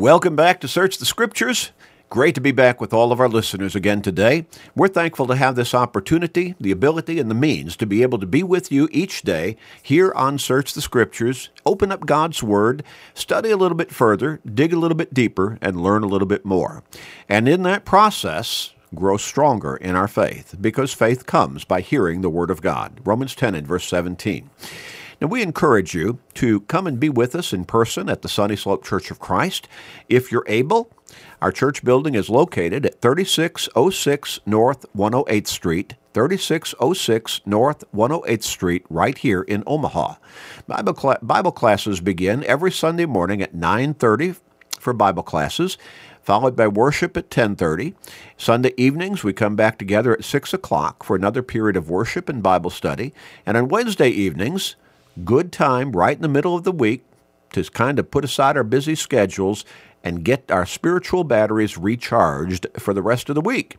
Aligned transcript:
Welcome 0.00 0.34
back 0.34 0.62
to 0.62 0.66
Search 0.66 0.96
the 0.96 1.04
Scriptures. 1.04 1.72
Great 2.08 2.34
to 2.34 2.40
be 2.40 2.52
back 2.52 2.80
with 2.80 2.94
all 2.94 3.12
of 3.12 3.20
our 3.20 3.28
listeners 3.28 3.76
again 3.76 4.00
today. 4.00 4.46
We're 4.74 4.88
thankful 4.88 5.26
to 5.26 5.36
have 5.36 5.56
this 5.56 5.74
opportunity, 5.74 6.54
the 6.58 6.70
ability, 6.70 7.20
and 7.20 7.30
the 7.30 7.34
means 7.34 7.76
to 7.76 7.84
be 7.84 8.00
able 8.00 8.18
to 8.20 8.26
be 8.26 8.42
with 8.42 8.72
you 8.72 8.88
each 8.92 9.20
day 9.20 9.58
here 9.82 10.10
on 10.16 10.38
Search 10.38 10.72
the 10.72 10.80
Scriptures, 10.80 11.50
open 11.66 11.92
up 11.92 12.06
God's 12.06 12.42
Word, 12.42 12.82
study 13.12 13.50
a 13.50 13.58
little 13.58 13.76
bit 13.76 13.90
further, 13.90 14.40
dig 14.50 14.72
a 14.72 14.78
little 14.78 14.96
bit 14.96 15.12
deeper, 15.12 15.58
and 15.60 15.82
learn 15.82 16.02
a 16.02 16.08
little 16.08 16.26
bit 16.26 16.46
more. 16.46 16.82
And 17.28 17.46
in 17.46 17.62
that 17.64 17.84
process, 17.84 18.72
grow 18.94 19.18
stronger 19.18 19.76
in 19.76 19.96
our 19.96 20.08
faith, 20.08 20.54
because 20.58 20.94
faith 20.94 21.26
comes 21.26 21.64
by 21.66 21.82
hearing 21.82 22.22
the 22.22 22.30
Word 22.30 22.50
of 22.50 22.62
God. 22.62 23.00
Romans 23.04 23.34
10 23.34 23.54
and 23.54 23.66
verse 23.66 23.86
17. 23.86 24.48
Now, 25.20 25.26
we 25.26 25.42
encourage 25.42 25.94
you 25.94 26.18
to 26.34 26.60
come 26.62 26.86
and 26.86 26.98
be 26.98 27.10
with 27.10 27.34
us 27.34 27.52
in 27.52 27.66
person 27.66 28.08
at 28.08 28.22
the 28.22 28.28
Sunny 28.28 28.56
Slope 28.56 28.82
Church 28.82 29.10
of 29.10 29.20
Christ. 29.20 29.68
If 30.08 30.32
you're 30.32 30.46
able, 30.46 30.90
our 31.42 31.52
church 31.52 31.84
building 31.84 32.14
is 32.14 32.30
located 32.30 32.86
at 32.86 33.02
3606 33.02 34.40
North 34.46 34.86
108th 34.96 35.46
Street, 35.46 35.94
3606 36.14 37.42
North 37.44 37.84
108th 37.94 38.42
Street, 38.42 38.86
right 38.88 39.18
here 39.18 39.42
in 39.42 39.62
Omaha. 39.66 40.14
Bible, 40.66 40.96
cl- 40.96 41.18
Bible 41.20 41.52
classes 41.52 42.00
begin 42.00 42.42
every 42.44 42.72
Sunday 42.72 43.04
morning 43.04 43.42
at 43.42 43.54
9:30 43.54 44.36
for 44.78 44.94
Bible 44.94 45.22
classes, 45.22 45.76
followed 46.22 46.56
by 46.56 46.66
worship 46.66 47.14
at 47.18 47.28
10:30. 47.28 47.92
Sunday 48.38 48.72
evenings 48.78 49.22
we 49.22 49.34
come 49.34 49.54
back 49.54 49.76
together 49.76 50.14
at 50.14 50.24
6 50.24 50.54
o'clock 50.54 51.04
for 51.04 51.14
another 51.14 51.42
period 51.42 51.76
of 51.76 51.90
worship 51.90 52.30
and 52.30 52.42
Bible 52.42 52.70
study, 52.70 53.12
and 53.44 53.58
on 53.58 53.68
Wednesday 53.68 54.08
evenings 54.08 54.76
good 55.24 55.52
time 55.52 55.92
right 55.92 56.16
in 56.16 56.22
the 56.22 56.28
middle 56.28 56.56
of 56.56 56.64
the 56.64 56.72
week 56.72 57.04
to 57.52 57.64
kind 57.64 57.98
of 57.98 58.10
put 58.10 58.24
aside 58.24 58.56
our 58.56 58.64
busy 58.64 58.94
schedules 58.94 59.64
and 60.02 60.24
get 60.24 60.50
our 60.50 60.66
spiritual 60.66 61.24
batteries 61.24 61.76
recharged 61.76 62.66
for 62.78 62.94
the 62.94 63.02
rest 63.02 63.28
of 63.28 63.34
the 63.34 63.40
week. 63.40 63.76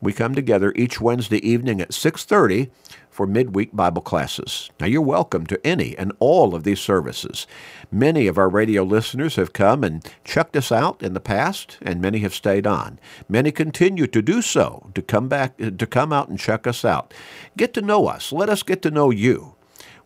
We 0.00 0.12
come 0.12 0.34
together 0.34 0.72
each 0.74 1.00
Wednesday 1.00 1.38
evening 1.46 1.80
at 1.80 1.94
6:30 1.94 2.70
for 3.08 3.24
midweek 3.26 3.76
Bible 3.76 4.02
classes. 4.02 4.70
Now 4.80 4.86
you're 4.86 5.00
welcome 5.00 5.46
to 5.46 5.64
any 5.64 5.96
and 5.96 6.12
all 6.18 6.56
of 6.56 6.64
these 6.64 6.80
services. 6.80 7.46
Many 7.92 8.26
of 8.26 8.38
our 8.38 8.48
radio 8.48 8.82
listeners 8.82 9.36
have 9.36 9.52
come 9.52 9.84
and 9.84 10.04
checked 10.24 10.56
us 10.56 10.72
out 10.72 11.02
in 11.02 11.12
the 11.12 11.20
past 11.20 11.78
and 11.82 12.00
many 12.00 12.18
have 12.20 12.34
stayed 12.34 12.66
on. 12.66 12.98
Many 13.28 13.52
continue 13.52 14.08
to 14.08 14.22
do 14.22 14.42
so 14.42 14.90
to 14.94 15.02
come 15.02 15.28
back 15.28 15.56
to 15.58 15.86
come 15.86 16.12
out 16.12 16.28
and 16.28 16.38
check 16.38 16.66
us 16.66 16.84
out. 16.84 17.14
Get 17.56 17.72
to 17.74 17.82
know 17.82 18.08
us. 18.08 18.32
Let 18.32 18.48
us 18.48 18.64
get 18.64 18.82
to 18.82 18.90
know 18.90 19.10
you 19.10 19.54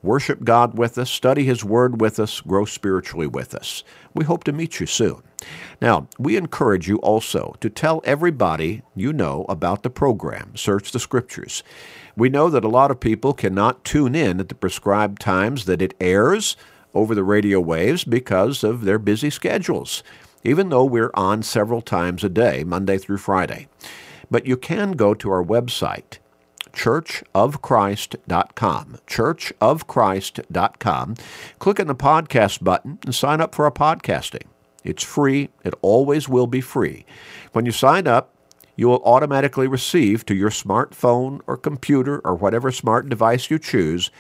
worship 0.03 0.45
God 0.45 0.77
with 0.77 0.99
us, 0.99 1.11
study 1.11 1.45
His 1.45 1.65
Word 1.65 2.01
with 2.01 2.19
us, 2.19 2.41
grow 2.41 2.65
spiritually 2.65 3.27
with 3.27 3.55
us. 3.55 3.85
We 4.15 4.25
hope 4.25 4.45
to 4.45 4.53
meet 4.53 4.81
you 4.81 4.87
soon. 4.87 5.23
Now, 5.81 6.09
we 6.19 6.37
encourage 6.37 6.89
you 6.89 6.97
also 6.99 7.55
to 7.61 7.69
tell 7.69 8.01
everybody 8.05 8.83
you 8.95 9.13
know 9.13 9.45
about 9.49 9.83
the 9.83 9.91
program, 9.91 10.57
Search 10.57 10.93
the 10.93 11.01
Scriptures. 11.01 11.63
We 12.17 12.29
know 12.29 12.49
that 12.49 12.65
a 12.65 12.69
lot 12.69 12.91
of 12.91 13.01
people 13.01 13.35
cannot 13.35 13.85
tune 13.85 14.15
in 14.15 14.41
at 14.41 14.49
the 14.49 14.55
prescribed 14.55 15.21
times 15.21 15.67
that 15.67 15.83
it 15.83 15.95
airs 16.01 16.57
over 16.95 17.15
the 17.15 17.25
radio 17.25 17.61
waves 17.61 18.05
because 18.05 18.65
of 18.65 18.85
their 18.85 18.99
busy 18.99 19.29
schedules, 19.29 20.03
even 20.43 20.71
though 20.71 20.85
we're 20.85 21.11
on 21.13 21.43
several 21.43 21.83
times 21.83 22.25
a 22.25 22.29
day, 22.31 22.65
Monday 22.65 22.97
through 22.97 23.19
Friday. 23.19 23.69
But 24.31 24.47
you 24.47 24.57
can 24.57 24.93
go 24.93 25.13
to 25.15 25.31
our 25.31 25.45
website, 25.45 26.19
churchofchrist.com. 26.77 28.99
Churchofchrist.com. 29.07 31.15
Click 31.59 31.81
on 31.81 31.87
the 31.87 31.95
podcast 31.95 32.63
button 32.63 32.99
and 33.05 33.15
sign 33.15 33.41
up 33.41 33.55
for 33.55 33.65
our 33.65 33.73
podcasting. 33.73 34.43
It's 34.85 35.03
free. 35.03 35.49
It 35.65 35.73
always 35.81 36.29
will 36.29 36.47
be 36.47 36.61
free. 36.61 37.07
When 37.53 37.65
you 37.65 37.73
sign 37.73 38.07
up, 38.07 38.35
you 38.77 38.89
will 38.89 39.03
automatically 39.05 39.67
receive 39.67 40.27
to 40.27 40.35
your 40.35 40.51
smartphone 40.51 41.41
or 41.47 41.57
computer 41.57 42.21
or 42.25 42.35
whatever 42.35 42.71
smart 42.71 43.09
device 43.09 43.51
you 43.51 43.59
choose 43.59 44.11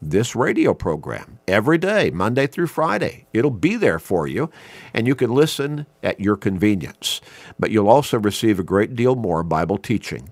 this 0.00 0.36
radio 0.36 0.72
program 0.72 1.40
every 1.48 1.78
day, 1.78 2.10
Monday 2.10 2.46
through 2.46 2.68
Friday. 2.68 3.26
It'll 3.32 3.50
be 3.50 3.74
there 3.76 3.98
for 3.98 4.28
you, 4.28 4.50
and 4.92 5.08
you 5.08 5.16
can 5.16 5.34
listen 5.34 5.86
at 6.02 6.20
your 6.20 6.36
convenience. 6.36 7.20
But 7.58 7.72
you'll 7.72 7.88
also 7.88 8.20
receive 8.20 8.60
a 8.60 8.64
great 8.64 8.94
deal 8.94 9.16
more 9.16 9.42
Bible 9.42 9.78
teaching 9.78 10.30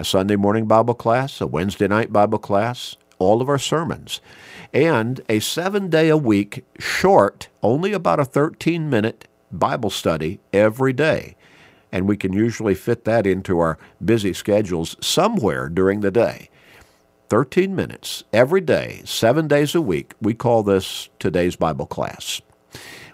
a 0.00 0.04
Sunday 0.04 0.34
morning 0.34 0.64
Bible 0.64 0.94
class, 0.94 1.42
a 1.42 1.46
Wednesday 1.46 1.86
night 1.86 2.10
Bible 2.10 2.38
class, 2.38 2.96
all 3.18 3.42
of 3.42 3.50
our 3.50 3.58
sermons, 3.58 4.22
and 4.72 5.20
a 5.28 5.40
seven 5.40 5.90
day 5.90 6.08
a 6.08 6.16
week 6.16 6.64
short, 6.78 7.48
only 7.62 7.92
about 7.92 8.18
a 8.18 8.24
13 8.24 8.88
minute 8.88 9.28
Bible 9.52 9.90
study 9.90 10.40
every 10.54 10.94
day. 10.94 11.36
And 11.92 12.08
we 12.08 12.16
can 12.16 12.32
usually 12.32 12.74
fit 12.74 13.04
that 13.04 13.26
into 13.26 13.58
our 13.58 13.76
busy 14.02 14.32
schedules 14.32 14.96
somewhere 15.02 15.68
during 15.68 16.00
the 16.00 16.10
day. 16.10 16.48
13 17.28 17.76
minutes 17.76 18.24
every 18.32 18.62
day, 18.62 19.02
seven 19.04 19.48
days 19.48 19.74
a 19.74 19.82
week. 19.82 20.14
We 20.18 20.32
call 20.32 20.62
this 20.62 21.10
today's 21.18 21.56
Bible 21.56 21.86
class. 21.86 22.40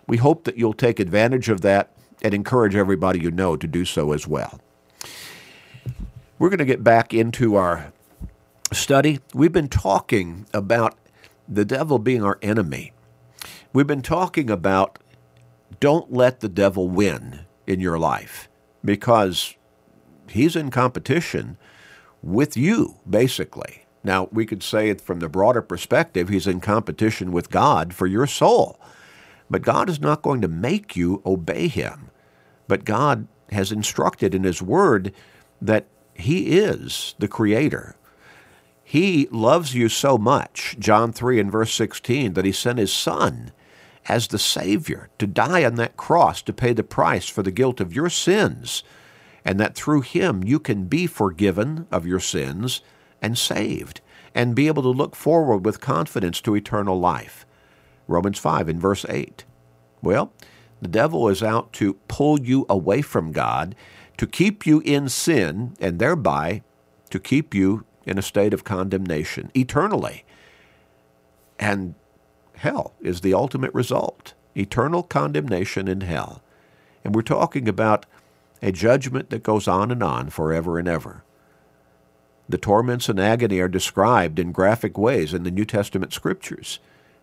We 0.06 0.18
hope 0.18 0.44
that 0.44 0.56
you'll 0.56 0.72
take 0.72 1.00
advantage 1.00 1.48
of 1.48 1.62
that 1.62 1.91
and 2.22 2.32
encourage 2.32 2.76
everybody 2.76 3.18
you 3.18 3.32
know 3.32 3.56
to 3.56 3.66
do 3.66 3.84
so 3.84 4.12
as 4.12 4.28
well. 4.28 4.60
We're 6.38 6.50
going 6.50 6.58
to 6.58 6.66
get 6.66 6.84
back 6.84 7.14
into 7.14 7.54
our 7.54 7.92
study. 8.70 9.20
We've 9.32 9.52
been 9.52 9.69
talking 9.69 10.47
about 10.52 10.94
the 11.48 11.64
devil 11.64 11.98
being 11.98 12.22
our 12.22 12.38
enemy. 12.42 12.92
We've 13.72 13.86
been 13.86 14.02
talking 14.02 14.50
about 14.50 14.98
don't 15.80 16.12
let 16.12 16.41
the 16.41 16.50
devil 16.50 16.88
win 16.88 17.47
in 17.66 17.80
your 17.80 17.98
life 17.98 18.50
because 18.84 19.54
he's 20.28 20.56
in 20.56 20.70
competition 20.70 21.56
with 22.22 22.54
you, 22.54 22.97
basically. 23.08 23.86
Now, 24.04 24.28
we 24.30 24.44
could 24.44 24.62
say 24.62 24.91
it 24.91 25.00
from 25.00 25.20
the 25.20 25.30
broader 25.30 25.62
perspective, 25.62 26.28
he's 26.28 26.47
in 26.47 26.60
competition 26.60 27.32
with 27.32 27.50
God 27.50 27.94
for 27.94 28.06
your 28.06 28.26
soul. 28.26 28.78
But 29.48 29.62
God 29.62 29.88
is 29.88 30.00
not 30.00 30.22
going 30.22 30.42
to 30.42 30.48
make 30.48 30.97
you 30.97 31.22
obey 31.24 31.68
him. 31.68 32.10
But 32.68 32.84
God 32.84 33.26
has 33.53 33.72
instructed 33.72 34.34
in 34.34 34.44
his 34.44 34.60
word 34.60 35.14
that 35.62 35.86
he 36.19 36.59
is 36.59 37.15
the 37.19 37.28
creator. 37.28 37.97
He 38.82 39.28
loves 39.31 39.75
you 39.75 39.88
so 39.88 40.16
much, 40.16 40.77
John 40.78 41.12
3 41.12 41.41
and 41.41 41.50
verse 41.50 41.72
16, 41.75 42.34
that 42.34 42.44
he 42.44 42.53
sent 42.53 42.78
his 42.78 42.93
son 42.93 43.53
as 44.09 44.28
the 44.28 44.38
Savior 44.38 45.10
to 45.19 45.27
die 45.27 45.65
on 45.65 45.75
that 45.75 45.97
cross 45.97 46.41
to 46.43 46.53
pay 46.53 46.72
the 46.72 46.84
price 46.84 47.28
for 47.28 47.43
the 47.43 47.50
guilt 47.50 47.81
of 47.81 47.94
your 47.94 48.09
sins, 48.09 48.84
and 49.44 49.59
that 49.59 49.75
through 49.75 50.03
him 50.03 50.44
you 50.44 50.60
can 50.60 50.84
be 50.84 51.06
forgiven 51.06 51.87
of 51.91 52.06
your 52.06 52.21
sins 52.21 52.81
and 53.21 53.37
saved, 53.37 54.00
and 54.34 54.54
be 54.54 54.69
able 54.69 54.83
to 54.83 54.88
look 54.88 55.16
forward 55.16 55.65
with 55.65 55.81
confidence 55.81 56.41
to 56.41 56.54
eternal 56.54 57.00
life. 57.00 57.44
Romans 58.06 58.38
5 58.38 58.69
and 58.69 58.81
verse 58.81 59.04
8. 59.09 59.44
Well, 60.00 60.33
the 60.81 60.88
devil 60.88 61.28
is 61.28 61.43
out 61.43 61.72
to 61.75 61.94
pull 62.06 62.41
you 62.41 62.66
away 62.69 63.03
from 63.03 63.33
God 63.33 63.75
to 64.16 64.27
keep 64.27 64.66
you 64.66 64.81
in 64.84 65.09
sin 65.09 65.77
and 65.81 65.99
thereby 65.99 66.62
to 67.10 67.19
keep 67.19 67.54
you 67.54 67.84
in 68.04 68.19
a 68.19 68.22
state 68.22 68.54
of 68.54 68.65
condemnation 68.65 69.50
eternally. 69.54 70.25
And 71.59 71.94
hell 72.54 72.94
is 73.00 73.21
the 73.21 73.34
ultimate 73.34 73.75
result 73.75 74.34
eternal 74.54 75.03
condemnation 75.03 75.87
in 75.87 76.00
hell. 76.00 76.43
And 77.04 77.15
we're 77.15 77.22
talking 77.22 77.69
about 77.69 78.06
a 78.62 78.72
judgment 78.72 79.28
that 79.28 79.43
goes 79.43 79.69
on 79.69 79.91
and 79.91 80.03
on 80.03 80.31
forever 80.31 80.78
and 80.78 80.88
ever. 80.88 81.22
The 82.48 82.56
torments 82.56 83.09
and 83.09 83.21
agony 83.21 83.59
are 83.59 83.69
described 83.69 84.38
in 84.38 84.53
graphic 84.53 84.97
ways 84.97 85.34
in 85.34 85.43
the 85.43 85.50
New 85.50 85.66
Testament 85.66 86.15
scriptures. 86.15 86.78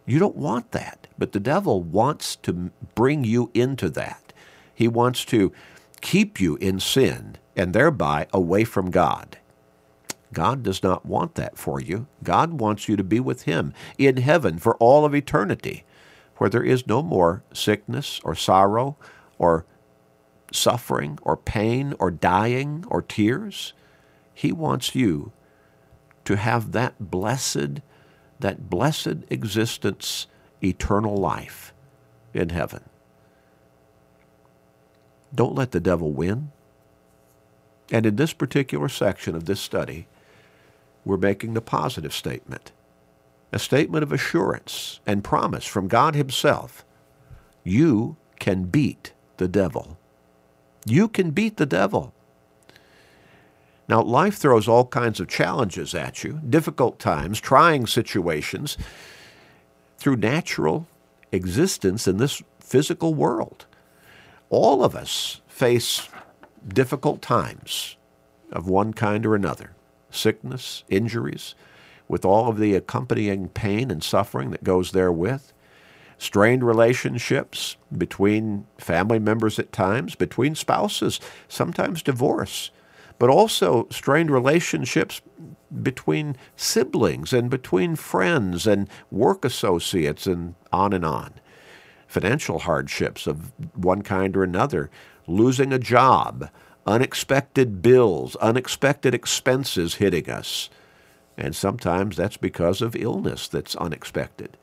You 0.06 0.20
don't 0.20 0.36
want 0.36 0.72
that, 0.74 1.08
but 1.18 1.32
the 1.32 1.40
devil 1.40 1.82
wants 1.82 2.36
to 2.38 2.72
bring 2.94 3.24
you 3.24 3.50
into 3.54 3.90
that. 3.90 4.32
He 4.76 4.88
wants 4.88 5.26
to 5.26 5.52
keep 6.04 6.40
you 6.40 6.58
in 6.58 6.80
sin 6.80 7.38
and 7.56 7.74
thereby 7.74 8.28
away 8.32 8.66
from 8.66 8.92
God. 8.92 9.40
God 10.34 10.62
does 10.62 10.84
not 10.84 11.06
want 11.06 11.36
that 11.36 11.58
for 11.58 11.80
you. 11.80 12.08
God 12.24 12.60
wants 12.60 12.90
you 12.90 12.98
to 12.98 13.04
be 13.04 13.20
with 13.20 13.44
Him 13.44 13.74
in 13.98 14.18
heaven 14.18 14.60
for 14.60 14.76
all 14.76 15.06
of 15.06 15.16
eternity, 15.16 15.86
where 16.38 16.50
there 16.50 16.64
is 16.64 16.86
no 16.86 17.02
more 17.02 17.44
sickness 17.54 18.20
or 18.24 18.36
sorrow 18.36 18.98
or 19.38 19.66
suffering 20.52 21.20
or 21.22 21.38
pain 21.38 21.96
or 22.00 22.12
dying 22.12 22.84
or 22.90 23.02
tears. 23.02 23.74
He 24.34 24.52
wants 24.52 24.96
you 24.96 25.32
to 26.26 26.36
have 26.36 26.74
that 26.74 27.12
blessed, 27.12 27.80
that 28.40 28.70
blessed 28.70 29.24
existence, 29.30 30.28
eternal 30.62 31.16
life 31.16 31.74
in 32.34 32.50
heaven. 32.50 32.84
Don't 35.34 35.56
let 35.56 35.72
the 35.72 35.80
devil 35.80 36.12
win. 36.12 36.52
And 37.92 38.06
in 38.06 38.16
this 38.16 38.34
particular 38.34 38.90
section 38.90 39.36
of 39.36 39.46
this 39.46 39.60
study, 39.60 40.08
we're 41.06 41.18
making 41.18 41.54
the 41.54 41.62
positive 41.62 42.14
statement, 42.14 42.72
a 43.52 43.60
statement 43.60 44.04
of 44.04 44.12
assurance 44.12 45.00
and 45.06 45.24
promise 45.24 45.66
from 45.66 45.88
God 45.88 46.16
Himself. 46.16 46.86
You 47.64 48.16
can 48.40 48.66
beat 48.66 49.14
the 49.38 49.48
devil. 49.48 49.98
You 50.86 51.08
can 51.08 51.32
beat 51.32 51.58
the 51.58 51.66
devil. 51.66 52.14
Now, 53.88 54.02
life 54.02 54.38
throws 54.38 54.68
all 54.68 54.86
kinds 54.86 55.20
of 55.20 55.28
challenges 55.28 55.94
at 55.94 56.24
you, 56.24 56.40
difficult 56.50 57.00
times, 57.00 57.40
trying 57.40 57.86
situations 57.86 58.78
through 59.98 60.16
natural 60.18 60.88
existence 61.32 62.08
in 62.08 62.18
this 62.18 62.42
physical 62.60 63.14
world. 63.14 63.66
All 64.56 64.84
of 64.84 64.96
us 64.96 65.42
face 65.48 66.10
difficult 66.68 67.24
times 67.24 67.98
of 68.52 68.68
one 68.68 68.94
kind 68.94 69.26
or 69.26 69.34
another 69.34 69.72
sickness, 70.12 70.84
injuries, 70.90 71.56
with 72.08 72.24
all 72.24 72.50
of 72.50 72.60
the 72.60 72.76
accompanying 72.76 73.50
pain 73.50 73.90
and 73.90 74.04
suffering 74.04 74.52
that 74.52 74.64
goes 74.64 74.92
therewith, 74.92 75.42
strained 76.20 76.64
relationships 76.64 77.78
between 77.98 78.68
family 78.78 79.18
members 79.18 79.58
at 79.58 79.72
times, 79.72 80.14
between 80.14 80.54
spouses, 80.54 81.20
sometimes 81.48 82.04
divorce, 82.04 82.70
but 83.18 83.32
also 83.32 83.88
strained 83.90 84.30
relationships 84.30 85.20
between 85.82 86.38
siblings 86.56 87.34
and 87.34 87.50
between 87.50 87.96
friends 87.96 88.68
and 88.68 88.88
work 89.10 89.46
associates 89.46 90.28
and 90.28 90.54
on 90.72 90.94
and 90.94 91.04
on. 91.04 91.34
Financial 92.14 92.60
hardships 92.60 93.26
of 93.26 93.52
one 93.76 94.04
kind 94.04 94.38
or 94.38 94.44
another, 94.44 94.92
losing 95.26 95.74
a 95.74 95.80
job, 95.80 96.48
unexpected 96.86 97.82
bills, 97.82 98.36
unexpected 98.36 99.16
expenses 99.16 99.96
hitting 99.96 100.30
us. 100.30 100.70
And 101.36 101.56
sometimes 101.56 102.16
that's 102.16 102.38
because 102.38 102.84
of 102.84 102.96
illness 102.96 103.48
that's 103.48 103.76
unexpected. 103.78 104.58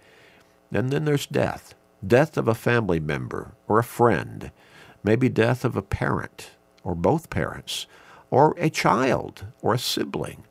And 0.71 0.91
then 0.91 1.05
there's 1.07 1.27
death 1.27 1.75
death 2.07 2.37
of 2.37 2.47
a 2.47 2.55
family 2.55 3.01
member 3.01 3.53
or 3.67 3.81
a 3.81 3.85
friend, 3.85 4.53
maybe 5.03 5.29
death 5.29 5.65
of 5.65 5.77
a 5.77 5.83
parent 5.83 6.53
or 6.85 6.95
both 6.95 7.31
parents, 7.31 7.89
or 8.31 8.55
a 8.59 8.71
child 8.71 9.45
or 9.61 9.75
a 9.75 9.79
sibling 9.79 10.45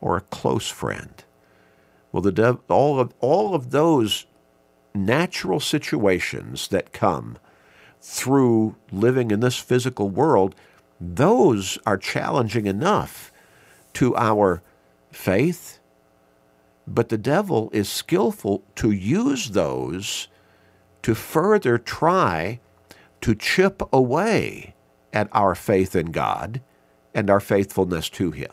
or 0.00 0.16
a 0.16 0.22
close 0.22 0.68
friend. 0.70 1.22
Well, 2.10 2.22
the 2.22 2.32
dev- 2.32 2.60
all, 2.70 2.98
of, 2.98 3.12
all 3.20 3.54
of 3.54 3.72
those 3.72 4.24
natural 4.94 5.60
situations 5.60 6.68
that 6.68 6.92
come 6.92 7.38
through 8.00 8.76
living 8.90 9.30
in 9.30 9.40
this 9.40 9.58
physical 9.58 10.08
world 10.08 10.54
those 11.00 11.78
are 11.86 11.96
challenging 11.96 12.66
enough 12.66 13.32
to 13.94 14.14
our 14.16 14.62
faith, 15.10 15.78
but 16.86 17.08
the 17.08 17.18
devil 17.18 17.70
is 17.72 17.88
skillful 17.88 18.62
to 18.76 18.90
use 18.90 19.50
those 19.50 20.28
to 21.02 21.14
further 21.14 21.78
try 21.78 22.60
to 23.22 23.34
chip 23.34 23.82
away 23.92 24.74
at 25.12 25.28
our 25.32 25.54
faith 25.54 25.96
in 25.96 26.12
God 26.12 26.60
and 27.14 27.30
our 27.30 27.40
faithfulness 27.40 28.10
to 28.10 28.30
Him. 28.30 28.52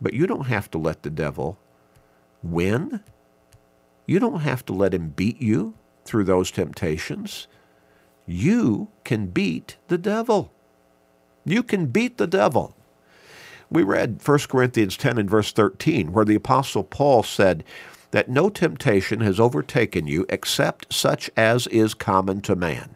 But 0.00 0.14
you 0.14 0.26
don't 0.26 0.46
have 0.46 0.70
to 0.70 0.78
let 0.78 1.02
the 1.02 1.10
devil 1.10 1.58
win. 2.42 3.00
You 4.06 4.18
don't 4.18 4.40
have 4.40 4.64
to 4.66 4.72
let 4.72 4.94
him 4.94 5.10
beat 5.10 5.40
you 5.40 5.74
through 6.04 6.24
those 6.24 6.50
temptations. 6.50 7.46
You 8.26 8.88
can 9.04 9.26
beat 9.26 9.76
the 9.88 9.98
devil. 9.98 10.52
You 11.44 11.62
can 11.62 11.86
beat 11.86 12.18
the 12.18 12.26
devil. 12.26 12.76
We 13.70 13.82
read 13.82 14.20
1 14.24 14.38
Corinthians 14.48 14.96
10 14.96 15.18
and 15.18 15.28
verse 15.28 15.52
13, 15.52 16.12
where 16.12 16.24
the 16.24 16.34
Apostle 16.34 16.84
Paul 16.84 17.22
said 17.22 17.64
that 18.10 18.28
no 18.28 18.48
temptation 18.48 19.20
has 19.20 19.40
overtaken 19.40 20.06
you 20.06 20.26
except 20.28 20.92
such 20.92 21.30
as 21.36 21.66
is 21.68 21.94
common 21.94 22.40
to 22.42 22.54
man. 22.54 22.94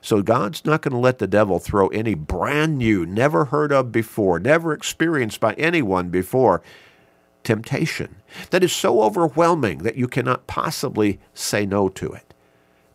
So 0.00 0.22
God's 0.22 0.64
not 0.64 0.82
going 0.82 0.92
to 0.92 0.98
let 0.98 1.18
the 1.18 1.26
devil 1.26 1.58
throw 1.58 1.88
any 1.88 2.14
brand 2.14 2.78
new, 2.78 3.06
never 3.06 3.46
heard 3.46 3.72
of 3.72 3.90
before, 3.90 4.38
never 4.38 4.72
experienced 4.72 5.40
by 5.40 5.54
anyone 5.54 6.10
before 6.10 6.62
temptation 7.44 8.16
that 8.50 8.64
is 8.64 8.72
so 8.72 9.02
overwhelming 9.02 9.78
that 9.78 9.96
you 9.96 10.08
cannot 10.08 10.46
possibly 10.46 11.20
say 11.32 11.66
no 11.66 11.88
to 11.90 12.12
it. 12.12 12.34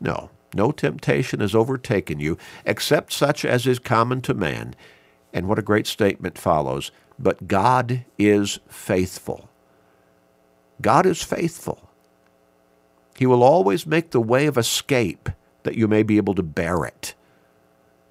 No, 0.01 0.29
no 0.53 0.71
temptation 0.71 1.39
has 1.39 1.55
overtaken 1.55 2.19
you 2.19 2.37
except 2.65 3.13
such 3.13 3.45
as 3.45 3.67
is 3.67 3.79
common 3.79 4.21
to 4.21 4.33
man. 4.33 4.75
And 5.33 5.47
what 5.47 5.59
a 5.59 5.63
great 5.63 5.87
statement 5.87 6.37
follows. 6.37 6.91
But 7.17 7.47
God 7.47 8.05
is 8.17 8.59
faithful. 8.67 9.49
God 10.81 11.05
is 11.05 11.21
faithful. 11.21 11.89
He 13.17 13.25
will 13.25 13.43
always 13.43 13.85
make 13.85 14.11
the 14.11 14.21
way 14.21 14.47
of 14.47 14.57
escape 14.57 15.29
that 15.63 15.75
you 15.75 15.87
may 15.87 16.03
be 16.03 16.17
able 16.17 16.35
to 16.35 16.43
bear 16.43 16.85
it. 16.85 17.13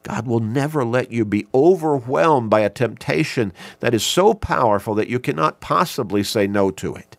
God 0.08 0.26
will 0.26 0.40
never 0.40 0.87
let 0.87 1.12
you 1.12 1.26
be 1.26 1.46
overwhelmed 1.52 2.49
by 2.49 2.60
a 2.60 2.70
temptation 2.70 3.52
that 3.81 3.93
is 3.93 4.02
so 4.02 4.32
powerful 4.32 4.94
that 4.94 5.10
you 5.10 5.19
cannot 5.19 5.60
possibly 5.60 6.22
say 6.22 6.46
no 6.46 6.70
to 6.70 6.94
it. 6.94 7.19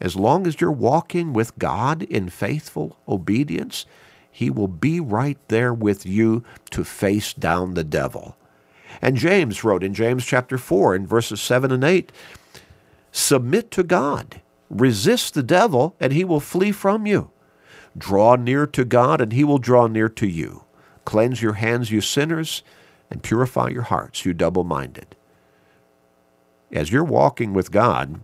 As 0.00 0.16
long 0.16 0.48
as 0.48 0.60
you're 0.60 0.72
walking 0.72 1.32
with 1.32 1.56
God 1.60 2.02
in 2.02 2.28
faithful 2.28 2.98
obedience, 3.06 3.86
he 4.32 4.50
will 4.50 4.66
be 4.66 4.98
right 4.98 5.38
there 5.46 5.72
with 5.72 6.04
you 6.04 6.42
to 6.70 6.82
face 6.82 7.32
down 7.32 7.74
the 7.74 7.84
devil. 7.84 8.36
And 9.00 9.16
James 9.16 9.62
wrote 9.62 9.84
in 9.84 9.94
James 9.94 10.26
chapter 10.26 10.58
4 10.58 10.96
in 10.96 11.06
verses 11.06 11.40
7 11.40 11.70
and 11.70 11.84
8 11.84 12.10
Submit 13.12 13.70
to 13.70 13.84
God, 13.84 14.40
resist 14.68 15.34
the 15.34 15.42
devil, 15.44 15.94
and 16.00 16.12
he 16.12 16.24
will 16.24 16.40
flee 16.40 16.72
from 16.72 17.06
you. 17.06 17.30
Draw 17.96 18.36
near 18.36 18.66
to 18.66 18.84
God, 18.84 19.20
and 19.20 19.32
he 19.32 19.44
will 19.44 19.58
draw 19.58 19.86
near 19.86 20.08
to 20.08 20.26
you. 20.26 20.65
Cleanse 21.06 21.40
your 21.40 21.54
hands, 21.54 21.90
you 21.90 22.02
sinners, 22.02 22.62
and 23.10 23.22
purify 23.22 23.68
your 23.68 23.82
hearts, 23.82 24.26
you 24.26 24.34
double 24.34 24.64
minded. 24.64 25.16
As 26.70 26.92
you're 26.92 27.04
walking 27.04 27.54
with 27.54 27.70
God 27.70 28.20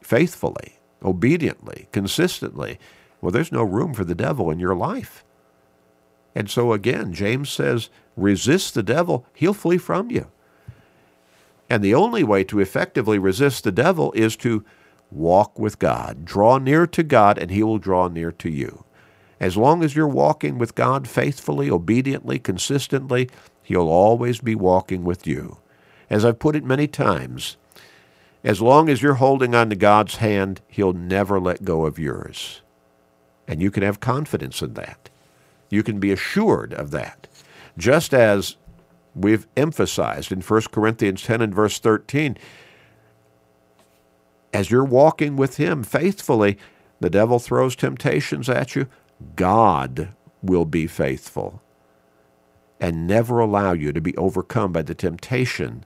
faithfully, 0.00 0.80
obediently, 1.04 1.88
consistently, 1.92 2.80
well, 3.20 3.30
there's 3.30 3.52
no 3.52 3.62
room 3.62 3.94
for 3.94 4.04
the 4.04 4.14
devil 4.14 4.50
in 4.50 4.58
your 4.58 4.74
life. 4.74 5.24
And 6.34 6.50
so 6.50 6.72
again, 6.72 7.12
James 7.12 7.50
says, 7.50 7.90
resist 8.16 8.74
the 8.74 8.82
devil, 8.82 9.26
he'll 9.34 9.54
flee 9.54 9.78
from 9.78 10.10
you. 10.10 10.26
And 11.68 11.82
the 11.82 11.94
only 11.94 12.24
way 12.24 12.44
to 12.44 12.60
effectively 12.60 13.18
resist 13.18 13.64
the 13.64 13.72
devil 13.72 14.10
is 14.12 14.36
to 14.36 14.64
walk 15.10 15.58
with 15.58 15.78
God. 15.78 16.24
Draw 16.24 16.58
near 16.58 16.86
to 16.86 17.02
God, 17.02 17.38
and 17.38 17.50
he 17.50 17.62
will 17.62 17.78
draw 17.78 18.08
near 18.08 18.32
to 18.32 18.50
you. 18.50 18.83
As 19.44 19.58
long 19.58 19.84
as 19.84 19.94
you're 19.94 20.08
walking 20.08 20.56
with 20.56 20.74
God 20.74 21.06
faithfully, 21.06 21.70
obediently, 21.70 22.38
consistently, 22.38 23.28
he'll 23.62 23.90
always 23.90 24.40
be 24.40 24.54
walking 24.54 25.04
with 25.04 25.26
you. 25.26 25.58
As 26.08 26.24
I've 26.24 26.38
put 26.38 26.56
it 26.56 26.64
many 26.64 26.86
times, 26.86 27.58
as 28.42 28.62
long 28.62 28.88
as 28.88 29.02
you're 29.02 29.16
holding 29.16 29.54
on 29.54 29.68
to 29.68 29.76
God's 29.76 30.16
hand, 30.16 30.62
he'll 30.66 30.94
never 30.94 31.38
let 31.38 31.62
go 31.62 31.84
of 31.84 31.98
yours. 31.98 32.62
And 33.46 33.60
you 33.60 33.70
can 33.70 33.82
have 33.82 34.00
confidence 34.00 34.62
in 34.62 34.72
that. 34.74 35.10
You 35.68 35.82
can 35.82 36.00
be 36.00 36.10
assured 36.10 36.72
of 36.72 36.90
that. 36.92 37.26
Just 37.76 38.14
as 38.14 38.56
we've 39.14 39.46
emphasized 39.58 40.32
in 40.32 40.40
1 40.40 40.62
Corinthians 40.72 41.22
10 41.22 41.42
and 41.42 41.54
verse 41.54 41.78
13, 41.78 42.38
as 44.54 44.70
you're 44.70 44.82
walking 44.82 45.36
with 45.36 45.58
Him 45.58 45.82
faithfully, 45.82 46.56
the 46.98 47.10
devil 47.10 47.38
throws 47.38 47.76
temptations 47.76 48.48
at 48.48 48.74
you. 48.74 48.86
God 49.36 50.10
will 50.42 50.64
be 50.64 50.86
faithful 50.86 51.62
and 52.80 53.06
never 53.06 53.38
allow 53.38 53.72
you 53.72 53.92
to 53.92 54.00
be 54.00 54.16
overcome 54.16 54.72
by 54.72 54.82
the 54.82 54.94
temptation, 54.94 55.84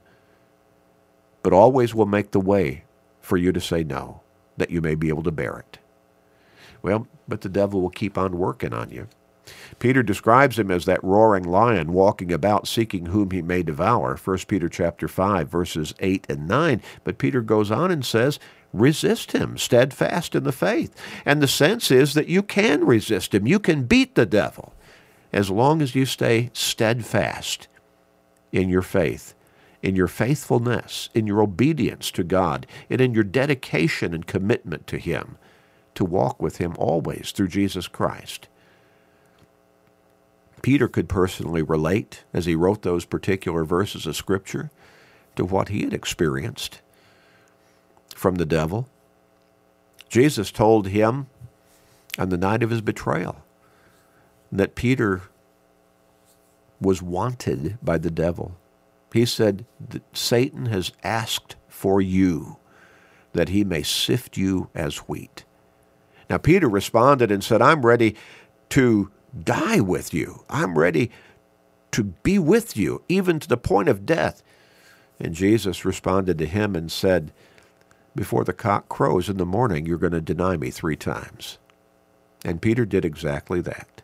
but 1.43 1.53
always 1.53 1.95
will 1.95 2.05
make 2.05 2.31
the 2.31 2.39
way 2.39 2.83
for 3.21 3.37
you 3.37 3.51
to 3.51 3.61
say 3.61 3.83
no, 3.83 4.21
that 4.57 4.71
you 4.71 4.81
may 4.81 4.95
be 4.95 5.09
able 5.09 5.23
to 5.23 5.31
bear 5.31 5.57
it. 5.59 5.79
Well, 6.81 7.07
but 7.27 7.41
the 7.41 7.49
devil 7.49 7.81
will 7.81 7.89
keep 7.89 8.17
on 8.17 8.37
working 8.37 8.73
on 8.73 8.89
you. 8.89 9.07
Peter 9.79 10.03
describes 10.03 10.59
him 10.59 10.69
as 10.69 10.85
that 10.85 11.03
roaring 11.03 11.43
lion 11.43 11.93
walking 11.93 12.31
about 12.31 12.67
seeking 12.67 13.07
whom 13.07 13.31
he 13.31 13.41
may 13.41 13.63
devour. 13.63 14.15
1 14.15 14.37
Peter 14.47 14.69
chapter 14.69 15.07
5 15.07 15.49
verses 15.49 15.93
8 15.99 16.25
and 16.29 16.47
9. 16.47 16.81
But 17.03 17.17
Peter 17.17 17.41
goes 17.41 17.71
on 17.71 17.91
and 17.91 18.05
says, 18.05 18.39
resist 18.73 19.31
him, 19.31 19.57
steadfast 19.57 20.35
in 20.35 20.43
the 20.43 20.51
faith. 20.51 20.95
And 21.25 21.41
the 21.41 21.47
sense 21.47 21.91
is 21.91 22.13
that 22.13 22.27
you 22.27 22.43
can 22.43 22.85
resist 22.85 23.33
him. 23.33 23.47
You 23.47 23.59
can 23.59 23.83
beat 23.83 24.15
the 24.15 24.25
devil 24.25 24.73
as 25.31 25.49
long 25.49 25.81
as 25.81 25.95
you 25.95 26.05
stay 26.05 26.49
steadfast 26.53 27.67
in 28.51 28.69
your 28.69 28.81
faith, 28.81 29.33
in 29.81 29.95
your 29.95 30.07
faithfulness, 30.07 31.09
in 31.13 31.27
your 31.27 31.41
obedience 31.41 32.11
to 32.11 32.23
God, 32.23 32.65
and 32.89 32.99
in 32.99 33.13
your 33.13 33.23
dedication 33.23 34.13
and 34.13 34.25
commitment 34.25 34.87
to 34.87 34.97
him 34.97 35.37
to 35.95 36.05
walk 36.05 36.41
with 36.41 36.57
him 36.57 36.75
always 36.77 37.31
through 37.31 37.47
Jesus 37.47 37.87
Christ. 37.87 38.47
Peter 40.61 40.87
could 40.87 41.07
personally 41.07 41.61
relate, 41.61 42.23
as 42.33 42.45
he 42.45 42.55
wrote 42.55 42.81
those 42.81 43.05
particular 43.05 43.63
verses 43.63 44.05
of 44.05 44.15
Scripture, 44.15 44.71
to 45.35 45.45
what 45.45 45.69
he 45.69 45.83
had 45.83 45.93
experienced 45.93 46.81
from 48.19 48.35
the 48.35 48.45
devil. 48.45 48.89
Jesus 50.09 50.51
told 50.51 50.89
him 50.89 51.27
on 52.17 52.27
the 52.27 52.37
night 52.37 52.61
of 52.63 52.69
his 52.69 52.81
betrayal 52.81 53.43
that 54.51 54.75
Peter 54.75 55.21
was 56.81 57.01
wanted 57.01 57.77
by 57.81 57.97
the 57.97 58.11
devil. 58.11 58.57
He 59.13 59.25
said, 59.25 59.65
Satan 60.11 60.65
has 60.65 60.91
asked 61.01 61.55
for 61.69 62.01
you 62.01 62.57
that 63.31 63.49
he 63.49 63.63
may 63.63 63.83
sift 63.83 64.35
you 64.35 64.69
as 64.75 64.97
wheat. 64.97 65.45
Now, 66.29 66.39
Peter 66.39 66.67
responded 66.67 67.31
and 67.31 67.41
said, 67.41 67.61
I'm 67.61 67.85
ready 67.85 68.17
to 68.69 69.11
die 69.43 69.79
with 69.79 70.13
you. 70.13 70.43
I'm 70.49 70.77
ready 70.77 71.09
to 71.91 72.03
be 72.03 72.37
with 72.37 72.75
you, 72.75 73.01
even 73.07 73.39
to 73.39 73.47
the 73.47 73.57
point 73.57 73.87
of 73.87 74.05
death. 74.05 74.43
And 75.19 75.33
Jesus 75.33 75.85
responded 75.85 76.37
to 76.37 76.45
him 76.45 76.75
and 76.75 76.91
said, 76.91 77.31
Before 78.15 78.43
the 78.43 78.53
cock 78.53 78.89
crows 78.89 79.29
in 79.29 79.37
the 79.37 79.45
morning, 79.45 79.85
you're 79.85 79.97
going 79.97 80.13
to 80.13 80.21
deny 80.21 80.57
me 80.57 80.71
three 80.71 80.95
times. 80.95 81.57
And 82.43 82.61
Peter 82.61 82.85
did 82.85 83.05
exactly 83.05 83.61
that. 83.61 84.01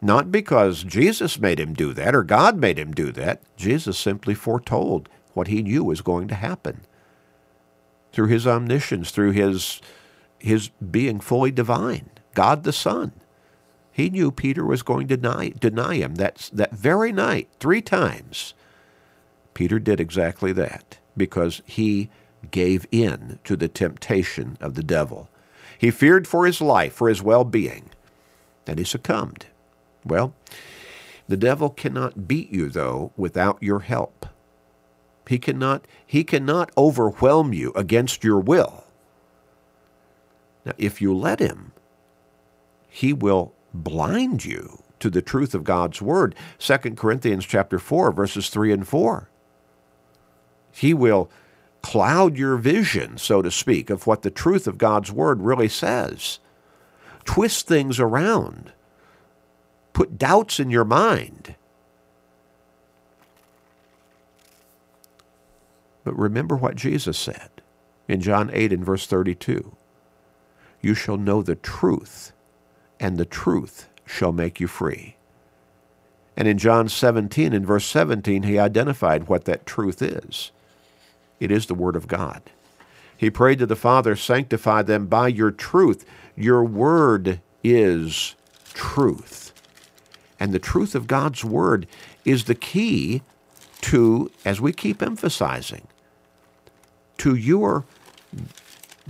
Not 0.00 0.30
because 0.30 0.84
Jesus 0.84 1.40
made 1.40 1.58
him 1.58 1.74
do 1.74 1.92
that 1.94 2.14
or 2.14 2.22
God 2.22 2.56
made 2.56 2.78
him 2.78 2.92
do 2.92 3.12
that. 3.12 3.42
Jesus 3.56 3.98
simply 3.98 4.34
foretold 4.34 5.08
what 5.34 5.48
he 5.48 5.62
knew 5.62 5.84
was 5.84 6.00
going 6.00 6.28
to 6.28 6.34
happen 6.34 6.82
through 8.12 8.28
his 8.28 8.46
omniscience, 8.46 9.10
through 9.10 9.32
his, 9.32 9.80
his 10.38 10.70
being 10.90 11.20
fully 11.20 11.50
divine, 11.50 12.10
God 12.34 12.64
the 12.64 12.72
Son. 12.72 13.12
He 13.92 14.10
knew 14.10 14.30
Peter 14.30 14.64
was 14.64 14.82
going 14.82 15.08
to 15.08 15.16
deny, 15.16 15.48
deny 15.58 15.96
him 15.96 16.16
that, 16.16 16.50
that 16.52 16.72
very 16.72 17.12
night, 17.12 17.48
three 17.60 17.82
times. 17.82 18.54
Peter 19.54 19.78
did 19.78 20.00
exactly 20.00 20.52
that 20.52 20.98
because 21.16 21.62
he 21.64 22.10
gave 22.50 22.86
in 22.90 23.38
to 23.44 23.56
the 23.56 23.68
temptation 23.68 24.56
of 24.60 24.74
the 24.74 24.82
devil. 24.82 25.28
He 25.78 25.90
feared 25.90 26.26
for 26.26 26.46
his 26.46 26.60
life, 26.60 26.92
for 26.92 27.08
his 27.08 27.22
well 27.22 27.44
being, 27.44 27.90
and 28.66 28.78
he 28.78 28.84
succumbed. 28.84 29.46
Well, 30.04 30.34
the 31.28 31.36
devil 31.36 31.70
cannot 31.70 32.28
beat 32.28 32.50
you, 32.50 32.68
though, 32.68 33.12
without 33.16 33.62
your 33.62 33.80
help. 33.80 34.26
He 35.28 35.38
cannot, 35.38 35.86
he 36.06 36.22
cannot 36.22 36.70
overwhelm 36.76 37.52
you 37.52 37.72
against 37.74 38.22
your 38.22 38.38
will. 38.38 38.84
Now, 40.64 40.72
if 40.78 41.00
you 41.00 41.14
let 41.14 41.40
him, 41.40 41.72
he 42.88 43.12
will 43.12 43.52
blind 43.74 44.44
you 44.44 44.82
to 45.00 45.10
the 45.10 45.22
truth 45.22 45.54
of 45.54 45.64
God's 45.64 46.00
word. 46.00 46.34
2 46.58 46.76
Corinthians 46.94 47.44
chapter 47.44 47.78
4 47.78 48.12
verses 48.12 48.48
3 48.48 48.72
and 48.72 48.88
4. 48.88 49.28
He 50.72 50.94
will 50.94 51.30
cloud 51.86 52.36
your 52.36 52.56
vision, 52.56 53.16
so 53.16 53.40
to 53.40 53.48
speak, 53.48 53.90
of 53.90 54.08
what 54.08 54.22
the 54.22 54.30
truth 54.30 54.66
of 54.66 54.76
God's 54.76 55.12
word 55.12 55.40
really 55.42 55.68
says. 55.68 56.40
Twist 57.24 57.68
things 57.68 58.00
around. 58.00 58.72
Put 59.92 60.18
doubts 60.18 60.58
in 60.58 60.68
your 60.68 60.84
mind. 60.84 61.54
But 66.02 66.18
remember 66.18 66.56
what 66.56 66.74
Jesus 66.74 67.16
said 67.16 67.50
in 68.08 68.20
John 68.20 68.50
8 68.52 68.72
and 68.72 68.84
verse 68.84 69.06
32. 69.06 69.76
You 70.82 70.94
shall 70.94 71.16
know 71.16 71.40
the 71.40 71.54
truth, 71.54 72.32
and 72.98 73.16
the 73.16 73.24
truth 73.24 73.88
shall 74.04 74.32
make 74.32 74.58
you 74.58 74.66
free. 74.66 75.14
And 76.36 76.48
in 76.48 76.58
John 76.58 76.88
17 76.88 77.52
and 77.52 77.64
verse 77.64 77.86
17, 77.86 78.42
he 78.42 78.58
identified 78.58 79.28
what 79.28 79.44
that 79.44 79.66
truth 79.66 80.02
is. 80.02 80.50
It 81.40 81.50
is 81.50 81.66
the 81.66 81.74
Word 81.74 81.96
of 81.96 82.08
God. 82.08 82.42
He 83.16 83.30
prayed 83.30 83.58
to 83.60 83.66
the 83.66 83.76
Father, 83.76 84.14
sanctify 84.16 84.82
them 84.82 85.06
by 85.06 85.28
your 85.28 85.50
truth. 85.50 86.04
Your 86.36 86.64
Word 86.64 87.40
is 87.64 88.34
truth. 88.74 89.52
And 90.38 90.52
the 90.52 90.58
truth 90.58 90.94
of 90.94 91.06
God's 91.06 91.44
Word 91.44 91.86
is 92.24 92.44
the 92.44 92.54
key 92.54 93.22
to, 93.82 94.30
as 94.44 94.60
we 94.60 94.72
keep 94.72 95.02
emphasizing, 95.02 95.86
to 97.18 97.34
your 97.34 97.84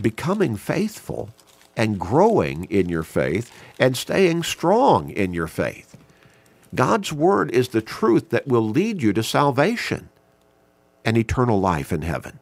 becoming 0.01 0.57
faithful 0.57 1.31
and 1.77 1.99
growing 1.99 2.65
in 2.65 2.89
your 2.89 3.03
faith 3.03 3.51
and 3.79 3.97
staying 3.97 4.43
strong 4.43 5.11
in 5.11 5.35
your 5.35 5.47
faith. 5.47 5.97
God's 6.75 7.13
Word 7.13 7.51
is 7.51 7.69
the 7.69 7.83
truth 7.83 8.31
that 8.31 8.47
will 8.47 8.69
lead 8.69 9.03
you 9.03 9.13
to 9.13 9.23
salvation 9.23 10.09
and 11.07 11.17
eternal 11.17 11.59
life 11.59 11.93
in 11.93 12.03
heaven. 12.03 12.41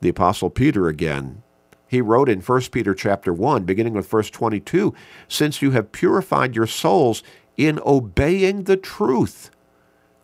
The 0.00 0.10
Apostle 0.10 0.50
Peter 0.50 0.88
again, 0.88 1.42
he 1.86 2.00
wrote 2.00 2.28
in 2.28 2.40
1 2.40 2.60
Peter 2.72 2.92
chapter 2.92 3.32
1, 3.32 3.64
beginning 3.64 3.94
with 3.94 4.10
verse 4.10 4.28
22, 4.30 4.92
Since 5.28 5.62
you 5.62 5.70
have 5.70 5.92
purified 5.92 6.56
your 6.56 6.66
souls 6.66 7.22
in 7.56 7.78
obeying 7.86 8.64
the 8.64 8.76
truth 8.76 9.50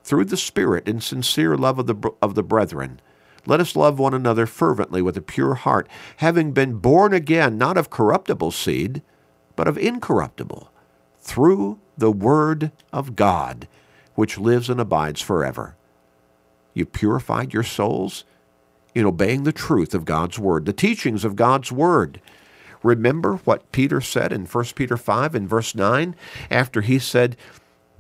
through 0.03 0.25
the 0.25 0.37
Spirit 0.37 0.89
in 0.89 1.01
sincere 1.01 1.57
love 1.57 1.79
of 1.79 1.87
the, 1.87 2.11
of 2.21 2.35
the 2.35 2.43
brethren, 2.43 3.01
let 3.47 3.61
us 3.61 3.77
love 3.77 3.99
one 3.99 4.15
another 4.15 4.45
fervently 4.45 5.01
with 5.01 5.17
a 5.17 5.23
pure 5.23 5.55
heart, 5.55 5.89
having 6.17 6.53
been 6.53 6.75
born 6.75 7.13
again, 7.15 7.57
not 7.57 7.79
of 7.79 7.89
corruptible 7.89 8.51
seed, 8.51 9.01
but 9.55 9.69
of 9.69 9.79
incorruptible, 9.79 10.73
through 11.21 11.79
the 11.97 12.11
Word 12.11 12.73
of 12.93 13.15
God, 13.15 13.69
which 14.17 14.39
lives 14.39 14.69
and 14.69 14.81
abides 14.81 15.21
forever. 15.23 15.78
You 16.79 16.87
purified 16.87 17.53
your 17.53 17.65
souls 17.65 18.25
in 18.95 19.05
obeying 19.05 19.45
the 19.45 19.53
truth 19.53 19.95
of 19.95 20.05
God's 20.05 20.39
Word, 20.39 20.65
the 20.65 20.73
teachings 20.73 21.25
of 21.25 21.37
God's 21.37 21.71
Word. 21.73 22.21
Remember 22.83 23.37
what 23.45 23.71
Peter 23.73 24.01
said 24.01 24.33
in 24.33 24.47
1 24.47 24.65
Peter 24.77 24.97
5 24.97 25.35
and 25.35 25.49
verse 25.49 25.75
9, 25.75 26.15
after 26.51 26.81
he 26.81 26.99
said, 26.99 27.37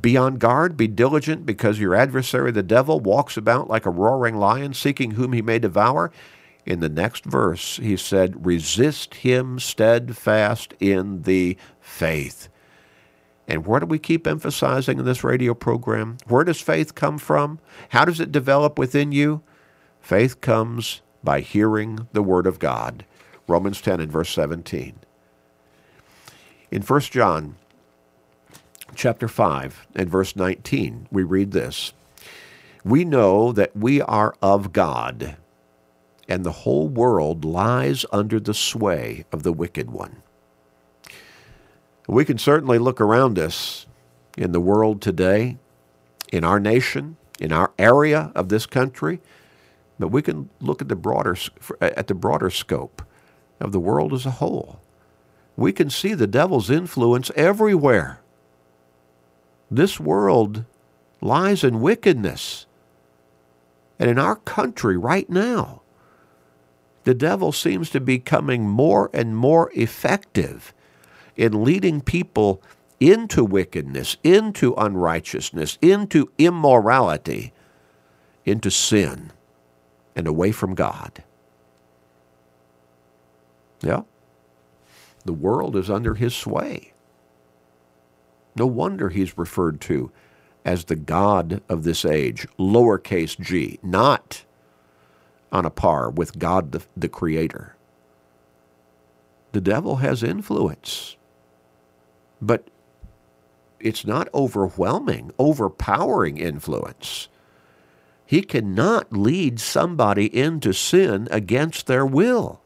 be 0.00 0.16
on 0.16 0.36
guard, 0.36 0.76
be 0.76 0.86
diligent, 0.86 1.44
because 1.44 1.80
your 1.80 1.94
adversary, 1.94 2.52
the 2.52 2.62
devil, 2.62 3.00
walks 3.00 3.36
about 3.36 3.68
like 3.68 3.84
a 3.84 3.90
roaring 3.90 4.36
lion, 4.36 4.74
seeking 4.74 5.12
whom 5.12 5.32
he 5.32 5.42
may 5.42 5.58
devour. 5.58 6.12
In 6.64 6.80
the 6.80 6.88
next 6.88 7.24
verse, 7.24 7.78
he 7.78 7.96
said, 7.96 8.46
Resist 8.46 9.14
him 9.16 9.58
steadfast 9.58 10.74
in 10.78 11.22
the 11.22 11.56
faith. 11.80 12.48
And 13.48 13.66
where 13.66 13.80
do 13.80 13.86
we 13.86 13.98
keep 13.98 14.26
emphasizing 14.26 14.98
in 14.98 15.06
this 15.06 15.24
radio 15.24 15.54
program? 15.54 16.18
Where 16.26 16.44
does 16.44 16.60
faith 16.60 16.94
come 16.94 17.16
from? 17.16 17.58
How 17.88 18.04
does 18.04 18.20
it 18.20 18.30
develop 18.30 18.78
within 18.78 19.10
you? 19.10 19.42
Faith 20.00 20.42
comes 20.42 21.00
by 21.24 21.40
hearing 21.40 22.06
the 22.12 22.22
Word 22.22 22.46
of 22.46 22.58
God. 22.58 23.06
Romans 23.48 23.80
10 23.80 24.00
and 24.00 24.12
verse 24.12 24.28
17. 24.30 24.96
In 26.70 26.82
1 26.82 27.00
John 27.00 27.56
chapter 28.94 29.26
5 29.26 29.86
and 29.94 30.10
verse 30.10 30.36
19, 30.36 31.08
we 31.10 31.22
read 31.22 31.52
this 31.52 31.94
We 32.84 33.06
know 33.06 33.52
that 33.52 33.74
we 33.74 34.02
are 34.02 34.34
of 34.42 34.74
God, 34.74 35.36
and 36.28 36.44
the 36.44 36.52
whole 36.52 36.88
world 36.88 37.46
lies 37.46 38.04
under 38.12 38.38
the 38.38 38.52
sway 38.52 39.24
of 39.32 39.42
the 39.42 39.52
wicked 39.52 39.90
one. 39.90 40.22
We 42.08 42.24
can 42.24 42.38
certainly 42.38 42.78
look 42.78 43.02
around 43.02 43.38
us 43.38 43.86
in 44.36 44.52
the 44.52 44.60
world 44.60 45.02
today, 45.02 45.58
in 46.32 46.42
our 46.42 46.58
nation, 46.58 47.18
in 47.38 47.52
our 47.52 47.70
area 47.78 48.32
of 48.34 48.48
this 48.48 48.64
country, 48.64 49.20
but 49.98 50.08
we 50.08 50.22
can 50.22 50.48
look 50.58 50.80
at 50.80 50.88
the 50.88 50.96
broader 50.96 51.36
at 51.80 52.06
the 52.06 52.14
broader 52.14 52.48
scope 52.48 53.02
of 53.60 53.72
the 53.72 53.80
world 53.80 54.14
as 54.14 54.24
a 54.24 54.32
whole. 54.32 54.80
We 55.54 55.70
can 55.70 55.90
see 55.90 56.14
the 56.14 56.26
devil's 56.26 56.70
influence 56.70 57.30
everywhere. 57.36 58.20
This 59.70 60.00
world 60.00 60.64
lies 61.20 61.62
in 61.62 61.80
wickedness. 61.80 62.64
And 63.98 64.08
in 64.08 64.18
our 64.18 64.36
country 64.36 64.96
right 64.96 65.28
now, 65.28 65.82
the 67.04 67.14
devil 67.14 67.52
seems 67.52 67.90
to 67.90 68.00
be 68.00 68.16
becoming 68.16 68.66
more 68.66 69.10
and 69.12 69.36
more 69.36 69.70
effective 69.74 70.72
in 71.38 71.64
leading 71.64 72.02
people 72.02 72.62
into 73.00 73.44
wickedness, 73.44 74.18
into 74.22 74.74
unrighteousness, 74.74 75.78
into 75.80 76.30
immorality, 76.36 77.54
into 78.44 78.70
sin, 78.70 79.32
and 80.16 80.26
away 80.26 80.52
from 80.52 80.74
God. 80.74 81.22
Yeah. 83.80 84.02
The 85.24 85.32
world 85.32 85.76
is 85.76 85.88
under 85.88 86.14
his 86.14 86.34
sway. 86.34 86.92
No 88.56 88.66
wonder 88.66 89.08
he's 89.08 89.38
referred 89.38 89.80
to 89.82 90.10
as 90.64 90.86
the 90.86 90.96
God 90.96 91.62
of 91.68 91.84
this 91.84 92.04
age, 92.04 92.48
lowercase 92.58 93.38
g, 93.38 93.78
not 93.82 94.44
on 95.52 95.64
a 95.64 95.70
par 95.70 96.10
with 96.10 96.38
God 96.38 96.72
the, 96.72 96.82
the 96.96 97.08
Creator. 97.08 97.76
The 99.52 99.60
devil 99.60 99.96
has 99.96 100.22
influence, 100.22 101.16
but 102.40 102.68
it's 103.80 104.04
not 104.04 104.28
overwhelming, 104.34 105.32
overpowering 105.38 106.38
influence. 106.38 107.28
He 108.26 108.42
cannot 108.42 109.12
lead 109.12 109.60
somebody 109.60 110.26
into 110.36 110.72
sin 110.72 111.28
against 111.30 111.86
their 111.86 112.04
will. 112.04 112.60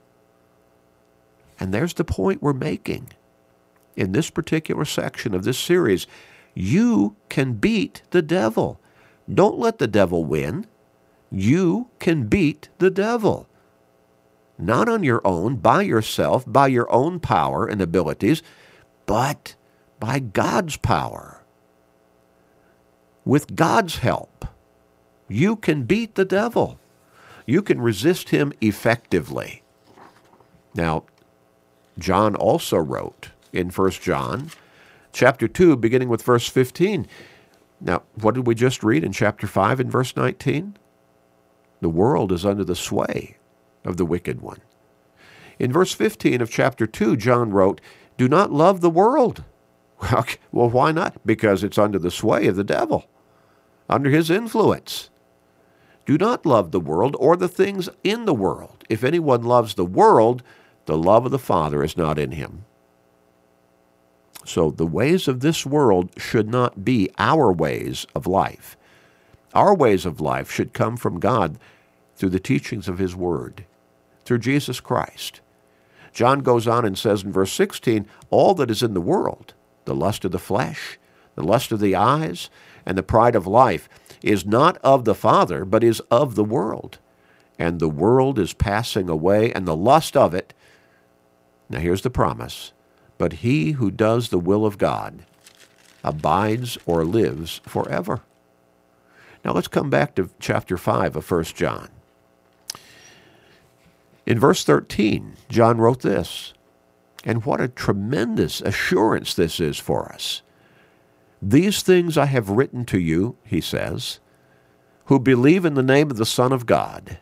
And 1.60 1.72
there's 1.72 1.94
the 1.94 2.04
point 2.04 2.42
we're 2.42 2.52
making 2.52 3.10
in 3.96 4.12
this 4.12 4.30
particular 4.30 4.84
section 4.84 5.34
of 5.34 5.44
this 5.44 5.58
series, 5.58 6.06
You 6.54 7.16
can 7.28 7.54
beat 7.54 8.02
the 8.10 8.22
devil. 8.22 8.80
Don't 9.32 9.58
let 9.58 9.78
the 9.78 9.86
devil 9.86 10.24
win. 10.24 10.66
You 11.30 11.88
can 11.98 12.26
beat 12.26 12.68
the 12.78 12.90
devil. 12.90 13.48
Not 14.58 14.88
on 14.88 15.02
your 15.02 15.26
own, 15.26 15.56
by 15.56 15.82
yourself, 15.82 16.44
by 16.46 16.68
your 16.68 16.90
own 16.92 17.20
power 17.20 17.66
and 17.66 17.80
abilities, 17.80 18.42
but 19.06 19.54
by 20.02 20.18
God's 20.18 20.76
power. 20.78 21.44
With 23.24 23.54
God's 23.54 23.98
help, 23.98 24.46
you 25.28 25.54
can 25.54 25.84
beat 25.84 26.16
the 26.16 26.24
devil. 26.24 26.80
You 27.46 27.62
can 27.62 27.80
resist 27.80 28.30
him 28.30 28.52
effectively. 28.60 29.62
Now, 30.74 31.04
John 32.00 32.34
also 32.34 32.78
wrote 32.78 33.30
in 33.52 33.70
1 33.70 33.90
John 33.92 34.50
chapter 35.12 35.46
2, 35.46 35.76
beginning 35.76 36.08
with 36.08 36.24
verse 36.24 36.48
15. 36.48 37.06
Now, 37.80 38.02
what 38.16 38.34
did 38.34 38.44
we 38.44 38.56
just 38.56 38.82
read 38.82 39.04
in 39.04 39.12
chapter 39.12 39.46
5 39.46 39.78
and 39.78 39.92
verse 39.92 40.16
19? 40.16 40.76
The 41.80 41.88
world 41.88 42.32
is 42.32 42.44
under 42.44 42.64
the 42.64 42.74
sway 42.74 43.36
of 43.84 43.98
the 43.98 44.04
wicked 44.04 44.40
one. 44.40 44.62
In 45.60 45.72
verse 45.72 45.92
15 45.92 46.40
of 46.40 46.50
chapter 46.50 46.88
2, 46.88 47.16
John 47.18 47.52
wrote, 47.52 47.80
Do 48.18 48.26
not 48.26 48.50
love 48.50 48.80
the 48.80 48.90
world. 48.90 49.44
Well, 50.52 50.68
why 50.68 50.92
not? 50.92 51.24
Because 51.24 51.64
it's 51.64 51.78
under 51.78 51.98
the 51.98 52.10
sway 52.10 52.46
of 52.46 52.56
the 52.56 52.64
devil, 52.64 53.06
under 53.88 54.10
his 54.10 54.30
influence. 54.30 55.08
Do 56.04 56.18
not 56.18 56.44
love 56.44 56.72
the 56.72 56.80
world 56.80 57.16
or 57.18 57.36
the 57.36 57.48
things 57.48 57.88
in 58.04 58.24
the 58.24 58.34
world. 58.34 58.84
If 58.90 59.04
anyone 59.04 59.44
loves 59.44 59.74
the 59.74 59.84
world, 59.84 60.42
the 60.86 60.98
love 60.98 61.24
of 61.24 61.30
the 61.30 61.38
Father 61.38 61.82
is 61.82 61.96
not 61.96 62.18
in 62.18 62.32
him. 62.32 62.64
So 64.44 64.70
the 64.70 64.86
ways 64.86 65.28
of 65.28 65.40
this 65.40 65.64
world 65.64 66.10
should 66.16 66.48
not 66.48 66.84
be 66.84 67.10
our 67.18 67.52
ways 67.52 68.06
of 68.14 68.26
life. 68.26 68.76
Our 69.54 69.74
ways 69.74 70.04
of 70.04 70.20
life 70.20 70.50
should 70.50 70.72
come 70.72 70.96
from 70.96 71.20
God 71.20 71.58
through 72.16 72.30
the 72.30 72.40
teachings 72.40 72.88
of 72.88 72.98
His 72.98 73.14
Word, 73.14 73.66
through 74.24 74.38
Jesus 74.38 74.80
Christ. 74.80 75.40
John 76.12 76.40
goes 76.40 76.66
on 76.66 76.84
and 76.84 76.98
says 76.98 77.22
in 77.22 77.32
verse 77.32 77.52
16, 77.52 78.06
All 78.30 78.54
that 78.54 78.70
is 78.70 78.82
in 78.82 78.94
the 78.94 79.00
world, 79.00 79.54
the 79.84 79.94
lust 79.94 80.24
of 80.24 80.32
the 80.32 80.38
flesh, 80.38 80.98
the 81.34 81.42
lust 81.42 81.72
of 81.72 81.80
the 81.80 81.94
eyes, 81.94 82.50
and 82.84 82.96
the 82.98 83.02
pride 83.02 83.34
of 83.34 83.46
life, 83.46 83.88
is 84.22 84.46
not 84.46 84.78
of 84.78 85.04
the 85.04 85.14
Father, 85.14 85.64
but 85.64 85.84
is 85.84 86.00
of 86.10 86.34
the 86.34 86.44
world. 86.44 86.98
And 87.58 87.78
the 87.78 87.88
world 87.88 88.38
is 88.38 88.52
passing 88.52 89.08
away, 89.08 89.52
and 89.52 89.66
the 89.66 89.76
lust 89.76 90.16
of 90.16 90.34
it 90.34 90.54
now 91.72 91.78
here's 91.78 92.02
the 92.02 92.10
promise. 92.10 92.72
But 93.16 93.32
he 93.34 93.72
who 93.72 93.90
does 93.90 94.28
the 94.28 94.38
will 94.38 94.66
of 94.66 94.78
God 94.78 95.24
abides 96.04 96.76
or 96.84 97.04
lives 97.04 97.60
forever. 97.64 98.20
Now 99.44 99.52
let's 99.52 99.68
come 99.68 99.88
back 99.88 100.14
to 100.14 100.30
chapter 100.38 100.76
5 100.76 101.16
of 101.16 101.30
1 101.30 101.44
John. 101.44 101.88
In 104.26 104.38
verse 104.38 104.64
13, 104.64 105.36
John 105.48 105.78
wrote 105.78 106.02
this, 106.02 106.52
and 107.24 107.44
what 107.44 107.60
a 107.60 107.68
tremendous 107.68 108.60
assurance 108.60 109.34
this 109.34 109.60
is 109.60 109.78
for 109.78 110.12
us. 110.12 110.42
These 111.40 111.82
things 111.82 112.16
I 112.16 112.26
have 112.26 112.50
written 112.50 112.84
to 112.86 112.98
you, 112.98 113.36
he 113.44 113.60
says, 113.60 114.20
who 115.06 115.18
believe 115.18 115.64
in 115.64 115.74
the 115.74 115.82
name 115.82 116.10
of 116.10 116.16
the 116.16 116.26
Son 116.26 116.52
of 116.52 116.66
God. 116.66 117.18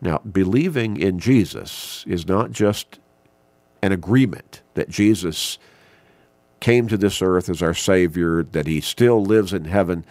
Now, 0.00 0.18
believing 0.18 0.98
in 0.98 1.18
Jesus 1.18 2.04
is 2.06 2.28
not 2.28 2.52
just 2.52 2.98
an 3.82 3.92
agreement 3.92 4.62
that 4.74 4.90
Jesus 4.90 5.58
came 6.60 6.88
to 6.88 6.96
this 6.96 7.22
earth 7.22 7.48
as 7.48 7.62
our 7.62 7.74
Savior, 7.74 8.42
that 8.42 8.66
He 8.66 8.80
still 8.80 9.22
lives 9.22 9.52
in 9.52 9.64
heaven, 9.64 10.04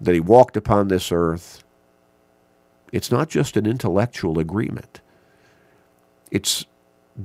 that 0.00 0.14
He 0.14 0.20
walked 0.20 0.56
upon 0.56 0.88
this 0.88 1.12
earth. 1.12 1.62
It's 2.92 3.10
not 3.10 3.28
just 3.28 3.56
an 3.56 3.66
intellectual 3.66 4.38
agreement. 4.38 5.00
It's 6.30 6.66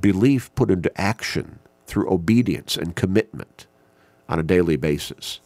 belief 0.00 0.54
put 0.54 0.70
into 0.70 1.00
action 1.00 1.58
through 1.86 2.12
obedience 2.12 2.76
and 2.76 2.96
commitment 2.96 3.66
on 4.28 4.38
a 4.38 4.44
daily 4.44 4.76
basis. 4.76 5.40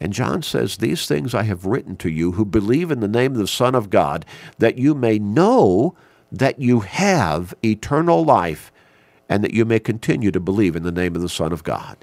And 0.00 0.12
John 0.12 0.42
says, 0.42 0.76
These 0.76 1.06
things 1.06 1.34
I 1.34 1.44
have 1.44 1.64
written 1.64 1.96
to 1.96 2.10
you 2.10 2.32
who 2.32 2.44
believe 2.44 2.90
in 2.90 3.00
the 3.00 3.08
name 3.08 3.32
of 3.32 3.38
the 3.38 3.46
Son 3.46 3.74
of 3.74 3.90
God, 3.90 4.26
that 4.58 4.78
you 4.78 4.94
may 4.94 5.18
know 5.18 5.94
that 6.30 6.60
you 6.60 6.80
have 6.80 7.54
eternal 7.64 8.24
life 8.24 8.70
and 9.28 9.42
that 9.42 9.54
you 9.54 9.64
may 9.64 9.78
continue 9.78 10.30
to 10.30 10.40
believe 10.40 10.76
in 10.76 10.82
the 10.82 10.92
name 10.92 11.16
of 11.16 11.22
the 11.22 11.28
Son 11.28 11.52
of 11.52 11.64
God. 11.64 11.96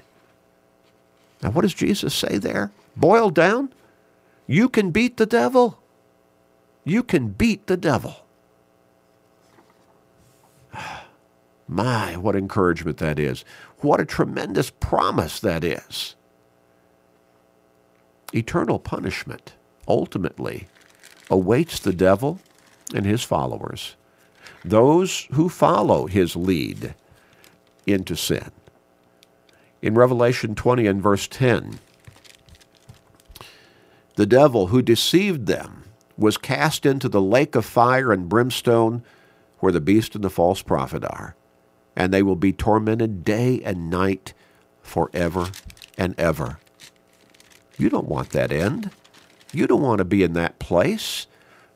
Now, 1.42 1.50
what 1.50 1.62
does 1.62 1.74
Jesus 1.74 2.14
say 2.14 2.38
there? 2.38 2.72
Boiled 2.96 3.34
down, 3.34 3.72
you 4.46 4.68
can 4.68 4.90
beat 4.90 5.16
the 5.16 5.26
devil. 5.26 5.78
You 6.84 7.02
can 7.02 7.28
beat 7.28 7.66
the 7.66 7.76
devil. 7.76 8.23
My, 11.74 12.16
what 12.16 12.36
encouragement 12.36 12.98
that 12.98 13.18
is. 13.18 13.44
What 13.80 14.00
a 14.00 14.04
tremendous 14.04 14.70
promise 14.70 15.40
that 15.40 15.64
is. 15.64 16.14
Eternal 18.32 18.78
punishment 18.78 19.54
ultimately 19.88 20.68
awaits 21.28 21.80
the 21.80 21.92
devil 21.92 22.38
and 22.94 23.04
his 23.04 23.24
followers, 23.24 23.96
those 24.64 25.26
who 25.32 25.48
follow 25.48 26.06
his 26.06 26.36
lead 26.36 26.94
into 27.88 28.14
sin. 28.14 28.52
In 29.82 29.96
Revelation 29.96 30.54
20 30.54 30.86
and 30.86 31.02
verse 31.02 31.26
10, 31.26 31.80
the 34.14 34.26
devil 34.26 34.68
who 34.68 34.80
deceived 34.80 35.46
them 35.46 35.82
was 36.16 36.38
cast 36.38 36.86
into 36.86 37.08
the 37.08 37.20
lake 37.20 37.56
of 37.56 37.64
fire 37.64 38.12
and 38.12 38.28
brimstone 38.28 39.02
where 39.58 39.72
the 39.72 39.80
beast 39.80 40.14
and 40.14 40.22
the 40.22 40.30
false 40.30 40.62
prophet 40.62 41.02
are, 41.04 41.34
and 41.96 42.12
they 42.12 42.22
will 42.22 42.36
be 42.36 42.52
tormented 42.52 43.24
day 43.24 43.60
and 43.64 43.90
night 43.90 44.32
forever 44.82 45.48
and 45.96 46.18
ever. 46.18 46.58
You 47.78 47.88
don't 47.88 48.08
want 48.08 48.30
that 48.30 48.52
end. 48.52 48.90
You 49.52 49.66
don't 49.66 49.82
want 49.82 49.98
to 49.98 50.04
be 50.04 50.22
in 50.22 50.32
that 50.34 50.58
place. 50.58 51.26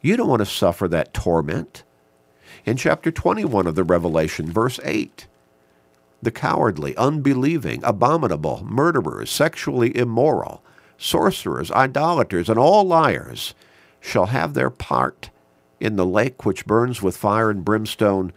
You 0.00 0.16
don't 0.16 0.28
want 0.28 0.40
to 0.40 0.46
suffer 0.46 0.88
that 0.88 1.14
torment. 1.14 1.82
In 2.64 2.76
chapter 2.76 3.10
21 3.10 3.66
of 3.66 3.74
the 3.74 3.84
Revelation, 3.84 4.52
verse 4.52 4.78
8, 4.84 5.26
the 6.20 6.30
cowardly, 6.30 6.96
unbelieving, 6.96 7.82
abominable, 7.84 8.64
murderers, 8.64 9.30
sexually 9.30 9.96
immoral, 9.96 10.62
sorcerers, 10.96 11.70
idolaters, 11.70 12.48
and 12.48 12.58
all 12.58 12.84
liars 12.84 13.54
shall 14.00 14.26
have 14.26 14.54
their 14.54 14.70
part 14.70 15.30
in 15.80 15.96
the 15.96 16.06
lake 16.06 16.44
which 16.44 16.66
burns 16.66 17.00
with 17.00 17.16
fire 17.16 17.50
and 17.50 17.64
brimstone, 17.64 18.32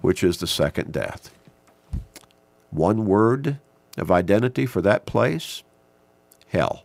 which 0.00 0.22
is 0.22 0.38
the 0.38 0.46
second 0.46 0.92
death. 0.92 1.30
One 2.70 3.04
word 3.06 3.58
of 3.98 4.10
identity 4.10 4.66
for 4.66 4.80
that 4.82 5.06
place 5.06 5.62
hell. 6.48 6.84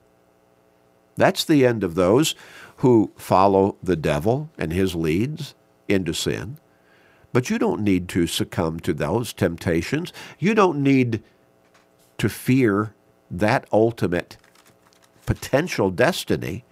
That's 1.15 1.45
the 1.45 1.65
end 1.65 1.83
of 1.83 1.95
those 1.95 2.35
who 2.77 3.11
follow 3.15 3.77
the 3.81 3.95
devil 3.95 4.49
and 4.57 4.71
his 4.73 4.95
leads 4.95 5.55
into 5.87 6.13
sin. 6.13 6.57
But 7.31 7.49
you 7.49 7.57
don't 7.57 7.81
need 7.81 8.07
to 8.09 8.27
succumb 8.27 8.79
to 8.81 8.93
those 8.93 9.33
temptations. 9.33 10.13
You 10.39 10.53
don't 10.53 10.81
need 10.81 11.23
to 12.17 12.29
fear 12.29 12.93
that 13.29 13.67
ultimate 13.71 14.37
potential 15.25 15.89
destiny 15.89 16.63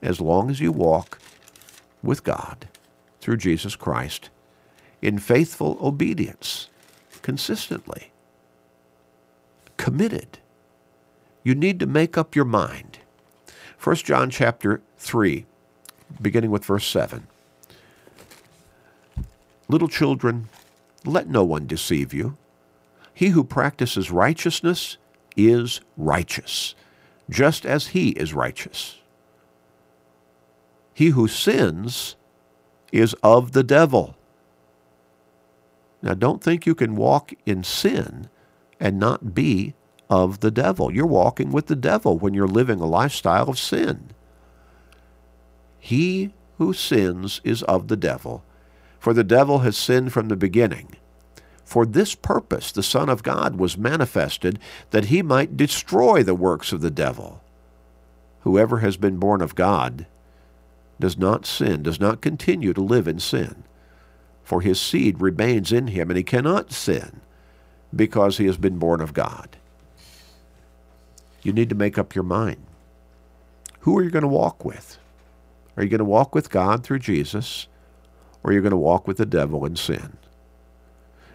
as 0.00 0.20
long 0.20 0.50
as 0.50 0.60
you 0.60 0.72
walk 0.72 1.18
with 2.02 2.24
God 2.24 2.68
through 3.20 3.36
Jesus 3.36 3.76
Christ 3.76 4.30
in 5.02 5.18
faithful 5.18 5.76
obedience 5.82 6.70
consistently. 7.20 8.12
Committed. 9.76 10.38
You 11.42 11.54
need 11.54 11.80
to 11.80 11.86
make 11.86 12.16
up 12.16 12.36
your 12.36 12.44
mind. 12.44 13.00
1 13.82 13.96
John 13.96 14.30
chapter 14.30 14.80
3, 14.98 15.44
beginning 16.20 16.52
with 16.52 16.64
verse 16.64 16.86
7. 16.86 17.26
Little 19.68 19.88
children, 19.88 20.48
let 21.04 21.28
no 21.28 21.42
one 21.42 21.66
deceive 21.66 22.14
you. 22.14 22.36
He 23.12 23.30
who 23.30 23.42
practices 23.42 24.10
righteousness 24.10 24.98
is 25.36 25.80
righteous, 25.96 26.74
just 27.28 27.66
as 27.66 27.88
he 27.88 28.10
is 28.10 28.34
righteous. 28.34 28.98
He 30.94 31.08
who 31.08 31.26
sins 31.26 32.16
is 32.92 33.14
of 33.22 33.52
the 33.52 33.64
devil. 33.64 34.16
Now, 36.02 36.14
don't 36.14 36.42
think 36.42 36.66
you 36.66 36.74
can 36.74 36.96
walk 36.96 37.32
in 37.46 37.62
sin 37.62 38.28
and 38.80 38.98
not 38.98 39.34
be 39.34 39.74
of 40.10 40.40
the 40.40 40.50
devil. 40.50 40.92
You're 40.92 41.06
walking 41.06 41.52
with 41.52 41.68
the 41.68 41.76
devil 41.76 42.18
when 42.18 42.34
you're 42.34 42.48
living 42.48 42.80
a 42.80 42.86
lifestyle 42.86 43.48
of 43.48 43.58
sin. 43.58 44.10
He 45.78 46.32
who 46.58 46.72
sins 46.72 47.40
is 47.44 47.62
of 47.62 47.88
the 47.88 47.96
devil, 47.96 48.44
for 48.98 49.14
the 49.14 49.24
devil 49.24 49.60
has 49.60 49.76
sinned 49.76 50.12
from 50.12 50.28
the 50.28 50.36
beginning. 50.36 50.96
For 51.64 51.86
this 51.86 52.14
purpose 52.14 52.70
the 52.70 52.82
Son 52.82 53.08
of 53.08 53.22
God 53.22 53.56
was 53.56 53.78
manifested, 53.78 54.58
that 54.90 55.06
he 55.06 55.22
might 55.22 55.56
destroy 55.56 56.22
the 56.22 56.34
works 56.34 56.72
of 56.72 56.82
the 56.82 56.90
devil. 56.90 57.42
Whoever 58.40 58.78
has 58.78 58.96
been 58.96 59.18
born 59.18 59.40
of 59.40 59.54
God 59.54 60.06
does 61.00 61.16
not 61.16 61.46
sin, 61.46 61.82
does 61.82 61.98
not 61.98 62.20
continue 62.20 62.72
to 62.72 62.80
live 62.80 63.08
in 63.08 63.18
sin. 63.18 63.64
For 64.44 64.60
his 64.60 64.80
seed 64.80 65.20
remains 65.20 65.72
in 65.72 65.88
him, 65.88 66.10
and 66.10 66.16
he 66.16 66.24
cannot 66.24 66.72
sin 66.72 67.20
because 67.94 68.38
he 68.38 68.46
has 68.46 68.56
been 68.56 68.78
born 68.78 69.00
of 69.00 69.14
God. 69.14 69.56
You 71.42 71.52
need 71.52 71.68
to 71.68 71.74
make 71.74 71.98
up 71.98 72.14
your 72.14 72.24
mind. 72.24 72.64
Who 73.80 73.96
are 73.98 74.02
you 74.02 74.10
going 74.10 74.22
to 74.22 74.28
walk 74.28 74.64
with? 74.64 74.98
Are 75.76 75.82
you 75.82 75.88
going 75.88 75.98
to 75.98 76.04
walk 76.04 76.34
with 76.34 76.50
God 76.50 76.84
through 76.84 77.00
Jesus, 77.00 77.66
or 78.42 78.50
are 78.50 78.54
you 78.54 78.60
going 78.60 78.70
to 78.70 78.76
walk 78.76 79.06
with 79.06 79.16
the 79.16 79.26
devil 79.26 79.64
in 79.64 79.76
sin? 79.76 80.16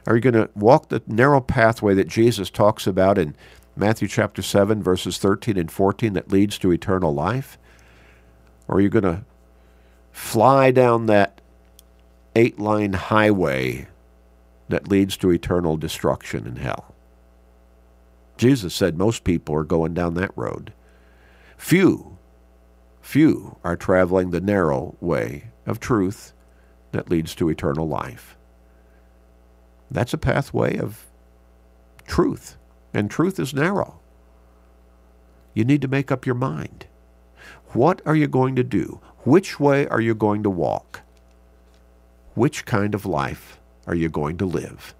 Are 0.05 0.15
you 0.15 0.21
going 0.21 0.35
to 0.35 0.49
walk 0.55 0.87
the 0.87 1.01
narrow 1.05 1.41
pathway 1.41 1.93
that 1.95 2.07
Jesus 2.07 2.49
talks 2.49 2.87
about 2.87 3.17
in 3.17 3.35
Matthew 3.75 4.07
chapter 4.07 4.41
7, 4.41 4.81
verses 4.81 5.17
13 5.17 5.57
and 5.57 5.69
14 5.71 6.13
that 6.13 6.31
leads 6.31 6.57
to 6.59 6.71
eternal 6.71 7.13
life? 7.13 7.57
Or 8.67 8.77
are 8.77 8.81
you 8.81 8.89
going 8.89 9.03
to 9.03 9.23
fly 10.11 10.71
down 10.71 11.07
that 11.07 11.36
eight 12.37 12.59
line 12.59 12.93
highway 12.93 13.87
that 14.69 14.87
leads 14.87 15.17
to 15.17 15.31
eternal 15.31 15.75
destruction 15.75 16.45
in 16.45 16.57
hell? 16.57 16.93
Jesus 18.37 18.75
said 18.75 18.97
most 18.97 19.23
people 19.23 19.55
are 19.55 19.63
going 19.63 19.95
down 19.95 20.13
that 20.13 20.37
road. 20.37 20.71
Few, 21.57 22.17
few 23.01 23.57
are 23.63 23.75
traveling 23.75 24.29
the 24.29 24.39
narrow 24.39 24.95
way 25.01 25.49
of 25.65 25.79
truth 25.79 26.33
that 26.91 27.09
leads 27.09 27.33
to 27.35 27.49
eternal 27.49 27.87
life. 27.87 28.37
That's 29.89 30.13
a 30.13 30.17
pathway 30.19 30.77
of 30.77 31.07
truth, 32.05 32.57
and 32.93 33.09
truth 33.09 33.39
is 33.39 33.53
narrow. 33.53 33.99
You 35.55 35.65
need 35.65 35.81
to 35.81 35.87
make 35.87 36.11
up 36.11 36.27
your 36.27 36.35
mind. 36.35 36.85
What 37.73 38.01
are 38.05 38.15
you 38.15 38.27
going 38.27 38.55
to 38.57 38.63
do? 38.63 39.01
Which 39.23 39.59
way 39.59 39.87
are 39.87 40.01
you 40.01 40.13
going 40.13 40.43
to 40.43 40.49
walk? 40.51 41.01
Which 42.37 42.65
kind 42.65 42.93
of 42.93 43.03
life 43.03 43.59
are 43.87 43.95
you 43.95 44.09
going 44.09 44.37
to 44.37 44.45
live? 44.45 44.93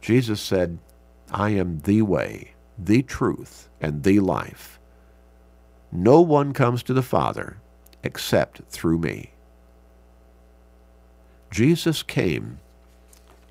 Jesus 0.00 0.40
said, 0.40 0.80
I 1.30 1.50
am 1.50 1.82
the 1.82 2.02
way, 2.02 2.54
the 2.76 3.02
truth, 3.02 3.68
and 3.80 4.02
the 4.02 4.18
life. 4.18 4.80
No 5.92 6.20
one 6.20 6.52
comes 6.52 6.82
to 6.82 6.92
the 6.92 7.00
Father 7.00 7.58
except 8.02 8.62
through 8.70 8.98
me. 8.98 9.34
Jesus 11.52 12.02
came 12.02 12.58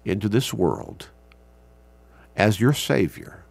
into 0.04 0.28
this 0.28 0.54
world 0.54 1.08
as 2.36 2.60
your 2.60 2.74
Savior, 2.74 3.46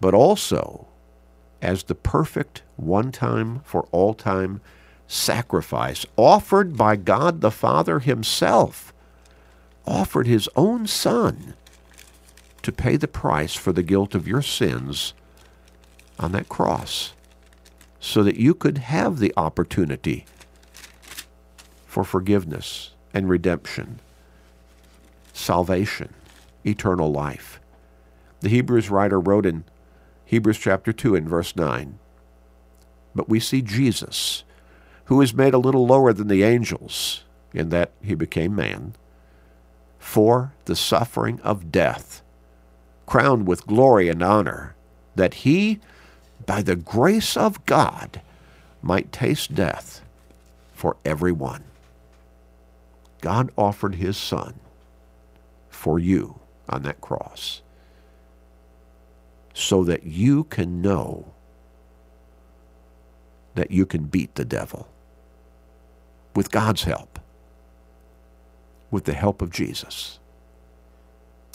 but 0.00 0.14
also 0.14 0.86
as 1.60 1.82
the 1.82 1.94
perfect 1.94 2.62
one 2.76 3.12
time 3.12 3.60
for 3.62 3.82
all 3.92 4.14
time 4.14 4.62
sacrifice 5.06 6.06
offered 6.16 6.76
by 6.76 6.96
God 6.96 7.40
the 7.40 7.50
Father 7.50 8.00
Himself, 8.00 8.92
offered 9.86 10.26
His 10.26 10.48
own 10.56 10.86
Son 10.86 11.54
to 12.62 12.72
pay 12.72 12.96
the 12.96 13.08
price 13.08 13.54
for 13.54 13.72
the 13.72 13.82
guilt 13.82 14.14
of 14.14 14.26
your 14.26 14.42
sins 14.42 15.12
on 16.18 16.32
that 16.32 16.48
cross 16.48 17.12
so 18.00 18.22
that 18.22 18.36
you 18.36 18.54
could 18.54 18.78
have 18.78 19.18
the 19.18 19.32
opportunity 19.36 20.24
for 21.86 22.04
forgiveness 22.04 22.90
and 23.12 23.28
redemption, 23.28 24.00
salvation, 25.32 26.12
eternal 26.66 27.10
life. 27.10 27.60
The 28.40 28.48
Hebrews 28.48 28.90
writer 28.90 29.20
wrote 29.20 29.46
in 29.46 29.64
Hebrews 30.24 30.58
chapter 30.58 30.92
2 30.92 31.14
and 31.14 31.28
verse 31.28 31.54
9. 31.54 31.98
But 33.14 33.28
we 33.28 33.40
see 33.40 33.62
Jesus, 33.62 34.42
who 35.06 35.20
is 35.20 35.34
made 35.34 35.54
a 35.54 35.58
little 35.58 35.86
lower 35.86 36.12
than 36.12 36.28
the 36.28 36.42
angels, 36.42 37.24
in 37.52 37.68
that 37.68 37.92
he 38.02 38.14
became 38.14 38.54
man, 38.54 38.94
for 39.98 40.52
the 40.64 40.76
suffering 40.76 41.40
of 41.40 41.70
death, 41.70 42.22
crowned 43.06 43.46
with 43.46 43.66
glory 43.66 44.08
and 44.08 44.22
honor, 44.22 44.74
that 45.14 45.34
he, 45.34 45.78
by 46.46 46.62
the 46.62 46.76
grace 46.76 47.36
of 47.36 47.64
God, 47.66 48.20
might 48.82 49.12
taste 49.12 49.54
death 49.54 50.02
for 50.72 50.96
every 51.04 51.32
one. 51.32 51.64
God 53.20 53.50
offered 53.56 53.94
his 53.94 54.16
son 54.16 54.54
for 55.70 55.98
you 55.98 56.38
on 56.68 56.82
that 56.82 57.00
cross 57.00 57.62
so 59.54 59.84
that 59.84 60.04
you 60.04 60.44
can 60.44 60.82
know 60.82 61.32
that 63.54 63.70
you 63.70 63.86
can 63.86 64.04
beat 64.04 64.34
the 64.34 64.44
devil 64.44 64.88
with 66.34 66.50
God's 66.50 66.84
help, 66.84 67.18
with 68.90 69.04
the 69.04 69.12
help 69.12 69.42
of 69.42 69.50
Jesus. 69.50 70.18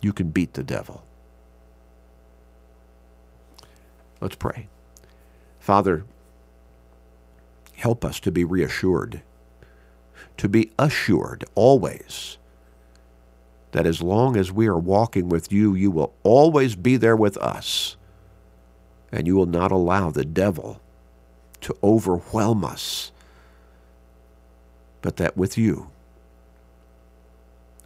You 0.01 0.13
can 0.13 0.29
beat 0.29 0.53
the 0.53 0.63
devil. 0.63 1.03
Let's 4.21 4.35
pray. 4.35 4.67
Father, 5.59 6.05
help 7.75 8.03
us 8.03 8.19
to 8.21 8.31
be 8.31 8.43
reassured, 8.43 9.21
to 10.37 10.49
be 10.49 10.71
assured 10.77 11.45
always 11.55 12.37
that 13.71 13.85
as 13.85 14.01
long 14.01 14.35
as 14.35 14.51
we 14.51 14.67
are 14.67 14.79
walking 14.79 15.29
with 15.29 15.51
you, 15.51 15.75
you 15.75 15.91
will 15.91 16.13
always 16.23 16.75
be 16.75 16.97
there 16.97 17.15
with 17.15 17.37
us. 17.37 17.95
And 19.11 19.27
you 19.27 19.35
will 19.35 19.45
not 19.45 19.71
allow 19.71 20.09
the 20.09 20.25
devil 20.25 20.81
to 21.61 21.75
overwhelm 21.83 22.63
us. 22.63 23.11
But 25.01 25.17
that 25.17 25.37
with 25.37 25.57
you, 25.57 25.89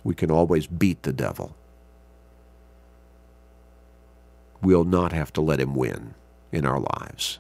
we 0.04 0.15
can 0.15 0.32
always 0.32 0.67
beat 0.67 1.04
the 1.04 1.13
devil. 1.13 1.56
We'll 4.62 4.86
not 4.86 5.12
have 5.13 5.34
to 5.34 5.41
let 5.41 5.60
him 5.60 5.76
win 5.76 6.13
in 6.52 6.65
our 6.65 6.80
lives. 6.80 7.39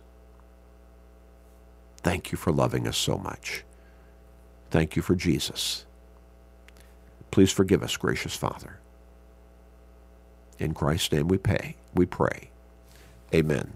Thank 1.97 2.31
you 2.31 2.37
for 2.37 2.51
loving 2.51 2.87
us 2.87 2.97
so 2.97 3.17
much. 3.17 3.63
Thank 4.71 4.95
you 4.95 5.01
for 5.01 5.15
Jesus. 5.15 5.85
Please 7.31 7.51
forgive 7.51 7.81
us, 7.81 7.95
gracious 7.97 8.35
Father. 8.35 8.79
In 10.59 10.73
Christ's 10.73 11.11
name 11.11 11.27
we 11.27 11.37
pay, 11.37 11.75
we 11.95 12.05
pray. 12.05 12.49
Amen. 13.33 13.71